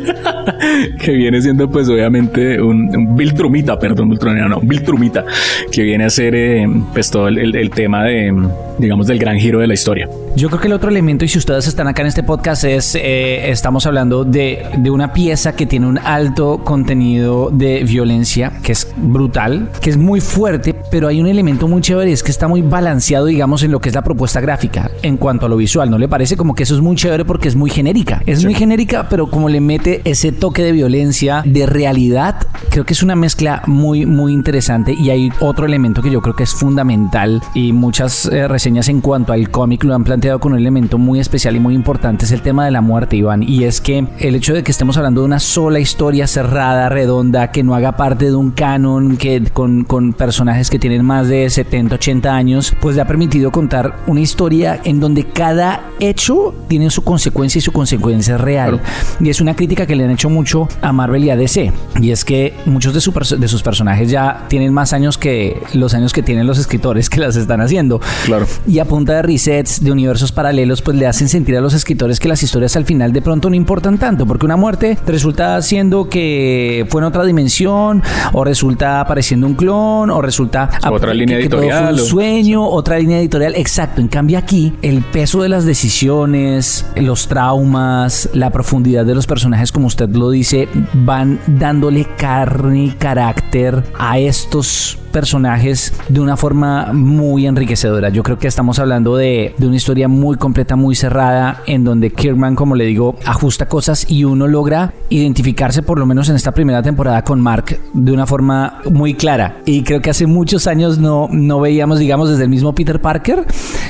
que 0.99 1.11
viene 1.11 1.41
siendo 1.41 1.69
pues 1.69 1.89
obviamente 1.89 2.61
un 2.61 3.02
Viltrumita, 3.09 3.77
perdón, 3.77 4.09
Viltrumita, 4.09 4.47
no, 4.47 4.59
Viltrumita, 4.61 5.25
que 5.71 5.83
viene 5.83 6.05
a 6.05 6.09
ser 6.09 6.35
eh, 6.35 6.67
pues 6.93 7.09
todo 7.09 7.27
el, 7.27 7.37
el, 7.37 7.55
el, 7.55 7.69
tema 7.69 8.03
de, 8.03 8.33
digamos, 8.77 9.07
del 9.07 9.19
gran 9.19 9.37
giro 9.37 9.59
de 9.59 9.67
la 9.67 9.73
historia. 9.73 10.09
Yo 10.35 10.49
creo 10.49 10.59
que 10.59 10.67
el 10.67 10.73
otro 10.73 10.89
elemento, 10.89 11.25
y 11.25 11.27
si 11.27 11.37
ustedes 11.37 11.67
están 11.67 11.87
acá 11.87 12.01
en 12.01 12.07
este 12.07 12.23
podcast, 12.23 12.63
es, 12.63 12.95
eh, 12.95 13.51
estamos 13.51 13.85
hablando 13.85 14.23
de, 14.23 14.65
de 14.77 14.89
una 14.89 15.13
pieza 15.13 15.55
que 15.55 15.65
tiene 15.65 15.87
un 15.87 15.99
alto 15.99 16.61
contenido 16.63 17.49
de 17.51 17.83
violencia, 17.83 18.53
que 18.63 18.71
es 18.71 18.87
brutal, 18.97 19.69
que 19.79 19.91
es 19.91 19.97
muy 19.97 20.21
fuerte, 20.21 20.73
pero 20.89 21.07
hay 21.07 21.21
un 21.21 21.27
elemento 21.27 21.67
muy 21.67 21.81
chévere, 21.81 22.11
es 22.11 22.23
que 22.23 22.31
está 22.31 22.47
muy 22.47 22.61
balanceado, 22.61 23.27
digamos, 23.27 23.63
en 23.63 23.71
lo 23.71 23.79
que 23.79 23.89
es 23.89 23.95
la 23.95 24.03
propuesta 24.03 24.41
gráfica, 24.41 24.89
en 25.03 25.17
cuanto 25.17 25.45
a 25.45 25.49
lo 25.49 25.57
visual, 25.57 25.89
¿no 25.89 25.97
le 25.97 26.07
parece? 26.07 26.35
Como 26.35 26.55
que 26.55 26.63
eso 26.63 26.75
es 26.75 26.81
muy 26.81 26.95
chévere 26.95 27.25
porque 27.25 27.47
es 27.47 27.55
muy 27.55 27.69
genérica, 27.69 28.23
es 28.25 28.39
sí. 28.39 28.45
muy 28.45 28.55
genérica, 28.55 29.07
pero 29.09 29.29
como 29.29 29.49
le 29.49 29.61
mete 29.61 30.01
ese 30.03 30.31
toque 30.31 30.63
de 30.63 30.71
violencia, 30.71 31.43
de 31.45 31.65
realidad, 31.65 32.35
creo 32.69 32.85
que 32.85 32.92
es 32.93 33.01
una 33.01 33.15
mezcla 33.15 33.63
muy, 33.65 34.05
muy 34.05 34.33
interesante 34.33 34.93
y 34.93 35.09
hay 35.09 35.31
otro 35.39 35.65
elemento 35.65 36.03
que 36.03 36.11
yo 36.11 36.21
creo 36.21 36.35
que 36.35 36.43
es 36.43 36.53
fundamental 36.53 37.41
y 37.55 37.73
muchas 37.73 38.27
eh, 38.27 38.47
reseñas 38.47 38.87
en 38.87 39.01
cuanto 39.01 39.33
al 39.33 39.49
cómic 39.49 39.83
lo 39.83 39.95
han 39.95 40.03
planteado 40.03 40.39
con 40.39 40.53
un 40.53 40.59
elemento 40.59 40.99
muy 40.99 41.19
especial 41.19 41.55
y 41.55 41.59
muy 41.59 41.73
importante, 41.73 42.25
es 42.25 42.31
el 42.31 42.43
tema 42.43 42.65
de 42.65 42.71
la 42.71 42.81
muerte, 42.81 43.15
Iván, 43.15 43.41
y 43.41 43.63
es 43.63 43.81
que 43.81 44.05
el 44.19 44.35
hecho 44.35 44.53
de 44.53 44.61
que 44.61 44.69
estemos 44.69 44.95
hablando 44.95 45.21
de 45.21 45.25
una 45.25 45.39
sola 45.39 45.79
historia 45.79 46.27
cerrada, 46.27 46.87
redonda, 46.87 47.49
que 47.49 47.63
no 47.63 47.73
haga 47.73 47.97
parte 47.97 48.25
de 48.25 48.35
un 48.35 48.51
canon, 48.51 49.17
que 49.17 49.41
con, 49.51 49.85
con 49.85 50.13
personajes 50.13 50.69
que 50.69 50.77
tienen 50.77 51.03
más 51.03 51.27
de 51.27 51.49
70, 51.49 51.95
80 51.95 52.35
años, 52.35 52.75
pues 52.79 52.95
le 52.95 53.01
ha 53.01 53.07
permitido 53.07 53.51
contar 53.51 54.03
una 54.05 54.19
historia 54.19 54.79
en 54.83 54.99
donde 54.99 55.23
cada 55.23 55.81
hecho 55.99 56.53
tiene 56.67 56.91
su 56.91 57.03
consecuencia 57.03 57.57
y 57.57 57.61
su 57.63 57.71
consecuencia 57.71 58.37
real. 58.37 58.79
Claro. 58.79 59.17
Y 59.19 59.31
es 59.31 59.41
una 59.41 59.55
crítica 59.55 59.87
que 59.87 59.95
le 59.95 60.03
han 60.03 60.11
hecho 60.11 60.29
mucho 60.29 60.67
a 60.83 60.93
Marvel 60.93 61.23
y 61.23 61.31
a 61.31 61.35
DC, 61.35 61.71
y 61.99 62.11
es 62.11 62.23
que 62.23 62.53
muchos 62.67 62.82
de, 62.91 63.01
su, 63.01 63.11
de 63.11 63.47
sus 63.47 63.63
personajes 63.63 64.09
ya 64.09 64.45
tienen 64.49 64.73
más 64.73 64.93
años 64.93 65.17
que 65.17 65.61
los 65.73 65.93
años 65.93 66.11
que 66.11 66.23
tienen 66.23 66.47
los 66.47 66.59
escritores 66.59 67.09
que 67.09 67.19
las 67.19 67.35
están 67.35 67.61
haciendo. 67.61 68.01
Claro. 68.25 68.45
Y 68.67 68.79
a 68.79 68.85
punta 68.85 69.13
de 69.13 69.21
resets, 69.21 69.83
de 69.83 69.91
universos 69.91 70.31
paralelos 70.31 70.81
pues 70.81 70.97
le 70.97 71.07
hacen 71.07 71.29
sentir 71.29 71.55
a 71.57 71.61
los 71.61 71.73
escritores 71.73 72.19
que 72.19 72.27
las 72.27 72.43
historias 72.43 72.75
al 72.75 72.85
final 72.85 73.13
de 73.13 73.21
pronto 73.21 73.49
no 73.49 73.55
importan 73.55 73.97
tanto, 73.97 74.25
porque 74.25 74.45
una 74.45 74.57
muerte 74.57 74.97
resulta 75.05 75.61
siendo 75.61 76.09
que 76.09 76.85
fue 76.89 77.01
en 77.01 77.05
otra 77.05 77.23
dimensión, 77.23 78.01
o 78.33 78.43
resulta 78.43 78.99
apareciendo 78.99 79.47
un 79.47 79.53
clon, 79.53 80.09
o 80.09 80.21
resulta 80.21 80.69
otra 80.89 81.11
que, 81.11 81.17
línea 81.17 81.37
que 81.37 81.43
editorial. 81.43 81.95
Todo 81.95 81.95
fue 81.95 82.03
un 82.03 82.09
sueño, 82.09 82.67
otra 82.67 82.97
línea 82.97 83.19
editorial, 83.19 83.53
exacto. 83.55 84.01
En 84.01 84.07
cambio 84.07 84.37
aquí 84.37 84.73
el 84.81 85.03
peso 85.03 85.41
de 85.41 85.49
las 85.49 85.65
decisiones, 85.65 86.85
los 86.95 87.27
traumas, 87.27 88.29
la 88.33 88.49
profundidad 88.51 89.05
de 89.05 89.15
los 89.15 89.27
personajes, 89.27 89.71
como 89.71 89.87
usted 89.87 90.09
lo 90.09 90.29
dice, 90.29 90.67
van 90.93 91.39
dándole 91.47 92.07
carne 92.17 92.72
y 92.75 92.91
carácter 92.91 93.83
a 93.97 94.19
estos 94.19 94.97
personajes 95.13 95.93
de 96.09 96.19
una 96.19 96.35
forma 96.35 96.91
muy 96.91 97.45
enriquecedora. 97.45 98.09
Yo 98.09 98.23
creo 98.23 98.39
que 98.39 98.47
estamos 98.47 98.79
hablando 98.79 99.15
de, 99.15 99.53
de, 99.57 99.67
una 99.67 99.75
historia 99.77 100.07
muy 100.07 100.35
completa, 100.37 100.75
muy 100.75 100.95
cerrada, 100.95 101.61
en 101.67 101.83
donde 101.83 102.09
Kirkman, 102.09 102.55
como 102.55 102.75
le 102.75 102.85
digo, 102.85 103.15
ajusta 103.23 103.67
cosas 103.67 104.05
y 104.09 104.25
uno 104.25 104.47
logra 104.47 104.91
identificarse, 105.09 105.83
por 105.83 105.99
lo 105.99 106.07
menos 106.07 106.29
en 106.29 106.35
esta 106.35 106.51
primera 106.51 106.81
temporada, 106.81 107.23
con 107.23 107.39
Mark 107.39 107.79
de 107.93 108.11
una 108.11 108.25
forma 108.25 108.81
muy 108.89 109.13
clara. 109.13 109.61
Y 109.65 109.83
creo 109.83 110.01
que 110.01 110.09
hace 110.09 110.25
muchos 110.25 110.65
años 110.65 110.97
no, 110.97 111.29
no 111.31 111.59
veíamos, 111.61 111.99
digamos, 111.99 112.29
desde 112.29 112.43
el 112.43 112.49
mismo 112.49 112.73
Peter 112.73 112.99
Parker, 112.99 113.45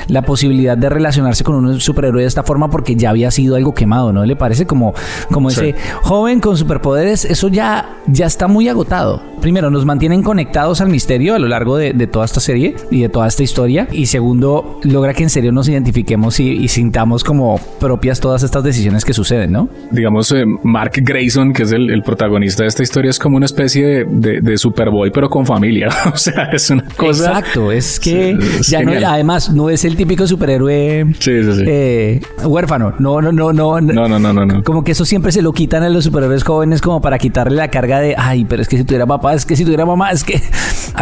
la 0.08 0.22
posibilidad 0.22 0.76
de 0.76 0.90
relacionarse 0.90 1.42
con 1.42 1.56
un 1.56 1.80
superhéroe 1.80 2.20
de 2.20 2.28
esta 2.28 2.42
forma 2.42 2.68
porque 2.68 2.96
ya 2.96 3.08
había 3.08 3.30
sido 3.30 3.56
algo 3.56 3.72
quemado, 3.72 4.12
¿no? 4.12 4.26
Le 4.26 4.36
parece 4.36 4.66
como, 4.66 4.92
como 5.30 5.48
ese 5.48 5.74
joven 6.02 6.40
con 6.40 6.58
superpoderes, 6.58 7.24
eso 7.24 7.48
ya, 7.48 7.96
ya 8.06 8.26
está 8.26 8.46
muy 8.46 8.68
agotado. 8.68 9.22
Primero, 9.40 9.70
nos 9.70 9.86
mantienen 9.86 10.22
conectados 10.22 10.82
al 10.82 10.88
misterio 10.88 11.13
a 11.14 11.38
lo 11.38 11.48
largo 11.48 11.76
de, 11.76 12.06
toda 12.06 12.24
esta 12.24 12.40
serie 12.40 12.74
y 12.90 13.02
de 13.02 13.08
toda 13.08 13.26
esta 13.26 13.42
historia. 13.42 13.88
Y 13.92 14.06
segundo, 14.06 14.80
logra 14.82 15.14
que 15.14 15.22
en 15.22 15.30
serio 15.30 15.52
nos 15.52 15.68
identifiquemos 15.68 16.40
y, 16.40 16.68
sintamos 16.68 17.22
como 17.22 17.60
propias 17.78 18.18
todas 18.18 18.42
estas 18.42 18.64
decisiones 18.64 19.04
que 19.04 19.12
suceden, 19.12 19.52
¿no? 19.52 19.68
Digamos, 19.92 20.32
eh, 20.32 20.44
Mark 20.64 20.92
Grayson, 20.96 21.52
que 21.52 21.62
es 21.62 21.72
el, 21.72 22.02
protagonista 22.02 22.64
de 22.64 22.68
esta 22.68 22.82
historia, 22.82 23.10
es 23.10 23.18
como 23.18 23.36
una 23.36 23.46
especie 23.46 24.04
de, 24.04 24.54
Superboy, 24.58 25.10
pero 25.10 25.28
con 25.28 25.46
familia. 25.46 25.88
o 26.12 26.16
sea, 26.16 26.44
es 26.52 26.70
una 26.70 26.84
cosa. 26.96 27.38
Exacto, 27.38 27.70
es 27.72 28.00
que 28.00 28.36
ya 28.62 28.82
no, 28.82 28.92
además, 29.06 29.50
no 29.50 29.70
es 29.70 29.84
el 29.84 29.96
típico 29.96 30.26
superhéroe 30.26 31.06
eh, 31.26 32.20
huérfano. 32.44 32.94
No, 32.98 33.20
no, 33.20 33.32
no, 33.32 33.52
no. 33.52 33.80
No, 33.80 34.08
no, 34.08 34.18
no, 34.18 34.32
no, 34.32 34.46
no. 34.46 34.62
Como 34.62 34.84
que 34.84 34.92
eso 34.92 35.04
siempre 35.04 35.32
se 35.32 35.42
lo 35.42 35.52
quitan 35.52 35.82
a 35.82 35.88
los 35.88 36.04
superhéroes 36.04 36.44
jóvenes 36.44 36.80
como 36.80 37.00
para 37.00 37.18
quitarle 37.18 37.56
la 37.56 37.68
carga 37.68 38.00
de, 38.00 38.14
ay, 38.16 38.44
pero 38.44 38.62
es 38.62 38.68
que 38.68 38.76
si 38.76 38.84
tuviera 38.84 39.06
papá, 39.06 39.34
es 39.34 39.44
que 39.44 39.56
si 39.56 39.64
tuviera 39.64 39.84
mamá, 39.86 40.10
es 40.10 40.24
que 40.24 40.40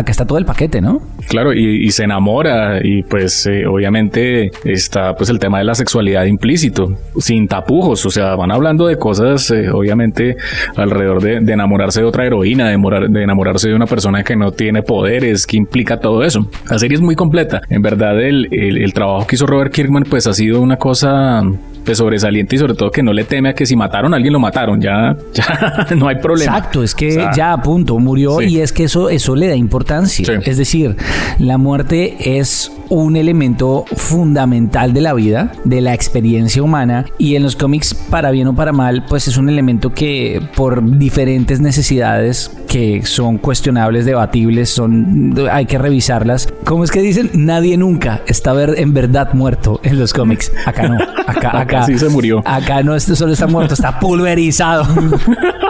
acá 0.02 0.12
está 0.12 0.26
todo 0.26 0.38
el 0.38 0.44
paquete, 0.44 0.80
¿no? 0.80 1.00
Claro, 1.28 1.52
y, 1.52 1.90
se 1.92 2.04
enamora 2.04 2.80
y 2.82 3.02
pues 3.02 3.46
eh, 3.46 3.66
obviamente 3.66 4.50
está 4.64 5.14
pues 5.14 5.28
el 5.28 5.38
tema 5.38 5.58
de 5.58 5.64
la 5.64 5.74
sexualidad 5.74 6.24
implícito, 6.24 6.96
sin 7.18 7.48
tapujos, 7.48 8.04
o 8.06 8.10
sea, 8.10 8.34
van 8.34 8.50
hablando 8.50 8.86
de 8.86 8.96
cosas 8.96 9.50
eh, 9.50 9.70
obviamente 9.70 10.36
alrededor 10.76 11.22
de, 11.22 11.52
enamorarse 11.52 12.00
de 12.00 12.06
otra 12.06 12.26
heroína, 12.26 12.68
de, 12.68 13.22
enamorarse 13.22 13.68
de 13.68 13.74
una 13.74 13.86
persona 13.86 14.22
que 14.22 14.36
no 14.36 14.52
tiene 14.52 14.82
poderes, 14.82 15.46
que 15.46 15.56
implica 15.56 16.00
todo 16.00 16.22
eso. 16.22 16.48
La 16.70 16.78
serie 16.78 16.96
es 16.96 17.02
muy 17.02 17.14
completa. 17.14 17.60
En 17.68 17.82
verdad 17.82 18.20
el, 18.20 18.48
el 18.52 18.92
trabajo 18.92 19.26
que 19.26 19.36
hizo 19.36 19.46
Robert 19.46 19.72
Kirkman 19.72 20.04
pues 20.04 20.26
ha 20.26 20.32
sido 20.32 20.60
una 20.60 20.76
cosa 20.76 21.42
pues 21.84 21.98
sobresaliente 21.98 22.56
y 22.56 22.58
sobre 22.58 22.74
todo 22.74 22.90
que 22.90 23.02
no 23.02 23.12
le 23.12 23.24
teme 23.24 23.50
a 23.50 23.54
que 23.54 23.66
si 23.66 23.76
mataron 23.76 24.12
a 24.14 24.16
alguien 24.16 24.32
lo 24.32 24.40
mataron, 24.40 24.80
ya, 24.80 25.16
ya 25.34 25.88
no 25.96 26.08
hay 26.08 26.16
problema. 26.16 26.56
Exacto, 26.56 26.82
es 26.82 26.94
que 26.94 27.28
ya 27.36 27.52
a 27.52 27.62
punto 27.62 27.98
murió 27.98 28.40
y 28.40 28.60
es 28.60 28.72
que 28.72 28.84
eso, 28.84 29.08
eso 29.08 29.36
le 29.36 29.48
da 29.48 29.56
importancia. 29.56 30.40
Es 30.44 30.56
decir, 30.56 30.96
la 31.38 31.58
muerte 31.58 32.38
es 32.38 32.72
un 32.88 33.16
elemento 33.16 33.84
fundamental 33.96 34.92
de 34.92 35.00
la 35.00 35.14
vida, 35.14 35.52
de 35.64 35.80
la 35.80 35.94
experiencia 35.94 36.62
humana 36.62 37.06
y 37.18 37.36
en 37.36 37.42
los 37.42 37.56
cómics, 37.56 37.94
para 37.94 38.30
bien 38.30 38.48
o 38.48 38.54
para 38.54 38.72
mal, 38.72 39.04
pues 39.08 39.28
es 39.28 39.36
un 39.36 39.48
elemento 39.48 39.92
que 39.92 40.42
por 40.54 40.98
diferentes 40.98 41.60
necesidades 41.60 42.50
que 42.72 43.02
son 43.04 43.36
cuestionables, 43.36 44.06
debatibles, 44.06 44.70
son 44.70 45.34
hay 45.50 45.66
que 45.66 45.76
revisarlas. 45.76 46.48
¿Cómo 46.64 46.84
es 46.84 46.90
que 46.90 47.02
dicen? 47.02 47.28
Nadie 47.34 47.76
nunca 47.76 48.22
está 48.26 48.54
en 48.64 48.94
verdad 48.94 49.34
muerto 49.34 49.78
en 49.82 49.98
los 49.98 50.14
cómics. 50.14 50.50
Acá 50.64 50.88
no. 50.88 50.96
Acá, 51.26 51.50
acá, 51.60 51.84
sí 51.84 51.98
se 51.98 52.08
murió. 52.08 52.42
Acá 52.46 52.82
no 52.82 52.98
solo 52.98 53.34
está 53.34 53.46
muerto, 53.46 53.74
está 53.74 54.00
pulverizado. 54.00 54.86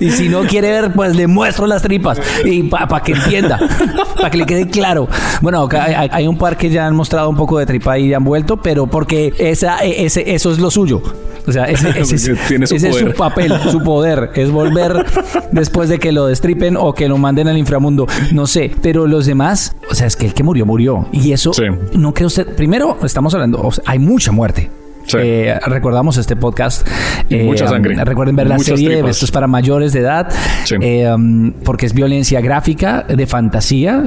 y 0.00 0.10
si 0.10 0.28
no 0.28 0.42
quiere 0.42 0.70
ver, 0.70 0.92
pues 0.92 1.14
le 1.16 1.26
muestro 1.26 1.66
las 1.66 1.82
tripas 1.82 2.20
y 2.44 2.62
para 2.64 3.00
que 3.02 3.12
entienda, 3.12 3.58
para 4.16 4.30
que 4.30 4.38
le 4.38 4.46
quede 4.46 4.68
claro. 4.68 5.08
Bueno, 5.40 5.62
acá 5.62 6.08
hay, 6.10 6.26
un 6.26 6.38
par 6.38 6.56
que 6.56 6.70
ya 6.70 6.86
han 6.86 6.94
mostrado 6.94 7.28
un 7.28 7.36
poco 7.36 7.58
de 7.58 7.66
tripa 7.66 7.98
y 7.98 8.12
han 8.14 8.24
vuelto, 8.24 8.56
pero 8.56 8.86
porque 8.86 9.32
esa, 9.38 9.78
ese, 9.78 10.34
eso 10.34 10.52
es 10.52 10.58
lo 10.58 10.70
suyo. 10.70 11.02
O 11.46 11.52
sea, 11.52 11.64
ese, 11.64 11.88
es, 12.00 12.22
su, 12.98 13.12
papel, 13.16 13.52
su 13.70 13.82
poder. 13.82 14.30
Es 14.34 14.50
volver 14.50 15.04
después 15.52 15.88
de 15.88 15.98
que 15.98 16.12
lo 16.12 16.26
destripen 16.26 16.76
o 16.76 16.92
que 16.94 17.08
lo 17.08 17.18
manden 17.18 17.48
al 17.48 17.58
inframundo. 17.58 18.06
No 18.32 18.46
sé. 18.46 18.70
Pero 18.82 19.06
los 19.06 19.26
demás, 19.26 19.74
o 19.90 19.94
sea, 19.94 20.06
es 20.06 20.16
que 20.16 20.26
el 20.26 20.34
que 20.34 20.42
murió, 20.42 20.66
murió. 20.66 21.06
Y 21.12 21.32
eso, 21.32 21.52
no 21.94 22.14
creo 22.14 22.28
usted. 22.28 22.54
Primero, 22.54 22.98
estamos 23.02 23.34
hablando, 23.34 23.68
hay 23.86 23.98
mucha 23.98 24.32
muerte. 24.32 24.70
Eh, 25.18 25.58
recordamos 25.66 26.16
este 26.16 26.36
podcast. 26.36 26.86
mucha 27.30 27.64
eh, 27.64 27.68
sangre. 27.68 28.04
recuerden 28.04 28.36
ver 28.36 28.46
la 28.46 28.58
serie. 28.58 29.00
Esto 29.08 29.24
es 29.24 29.30
para 29.30 29.46
mayores 29.46 29.92
de 29.92 30.00
edad. 30.00 30.32
Eh, 30.80 31.10
um, 31.12 31.52
porque 31.64 31.86
es 31.86 31.94
violencia 31.94 32.40
gráfica, 32.40 33.02
de 33.02 33.26
fantasía. 33.26 33.98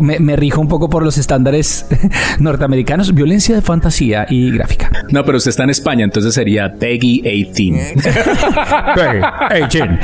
Me, 0.00 0.36
rijo 0.36 0.60
un 0.60 0.68
poco 0.68 0.88
por 0.88 1.02
los 1.02 1.18
estándares 1.18 1.86
norteamericanos. 2.38 3.14
Violencia 3.14 3.54
de 3.54 3.62
fantasía 3.62 4.26
y 4.28 4.50
gráfica. 4.50 4.90
No, 5.10 5.24
pero 5.24 5.38
usted 5.38 5.50
está 5.50 5.64
en 5.64 5.70
España, 5.70 6.04
entonces 6.04 6.34
sería 6.34 6.72
Peggy 6.72 7.22
18. 7.22 8.00
Peggy 8.94 9.68
18. 9.68 9.98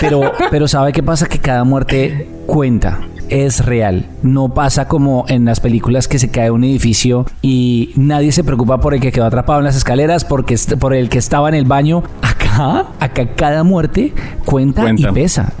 Pero, 0.00 0.32
pero 0.50 0.68
¿sabe 0.68 0.92
qué 0.92 1.02
pasa? 1.02 1.26
Que 1.26 1.38
cada 1.38 1.64
muerte 1.64 2.28
cuenta 2.46 3.00
es 3.34 3.64
real. 3.64 4.06
No 4.22 4.54
pasa 4.54 4.86
como 4.86 5.24
en 5.28 5.44
las 5.44 5.58
películas 5.58 6.06
que 6.06 6.20
se 6.20 6.30
cae 6.30 6.52
un 6.52 6.62
edificio 6.62 7.26
y 7.42 7.90
nadie 7.96 8.30
se 8.30 8.44
preocupa 8.44 8.78
por 8.78 8.94
el 8.94 9.00
que 9.00 9.10
quedó 9.10 9.24
atrapado 9.24 9.58
en 9.58 9.64
las 9.64 9.76
escaleras, 9.76 10.24
porque 10.24 10.56
por 10.78 10.94
el 10.94 11.08
que 11.08 11.18
estaba 11.18 11.48
en 11.48 11.56
el 11.56 11.64
baño. 11.64 12.04
Acá, 12.22 12.86
acá 13.00 13.34
cada 13.34 13.64
muerte 13.64 14.14
cuenta, 14.44 14.84
y 14.96 15.04
pesa. 15.06 15.52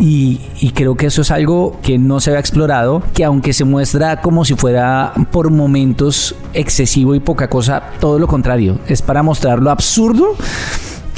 Y, 0.00 0.40
y 0.60 0.70
creo 0.70 0.94
que 0.94 1.06
eso 1.06 1.20
es 1.20 1.30
algo 1.30 1.78
que 1.82 1.98
no 1.98 2.20
se 2.20 2.34
ha 2.34 2.38
explorado, 2.38 3.02
que 3.12 3.24
aunque 3.24 3.52
se 3.52 3.64
muestra 3.64 4.22
como 4.22 4.46
si 4.46 4.54
fuera 4.54 5.12
por 5.30 5.50
momentos 5.50 6.34
excesivo 6.54 7.14
y 7.14 7.20
poca 7.20 7.50
cosa, 7.50 7.82
todo 8.00 8.18
lo 8.18 8.26
contrario. 8.26 8.78
Es 8.86 9.02
para 9.02 9.22
mostrar 9.22 9.60
lo 9.60 9.70
absurdo 9.70 10.36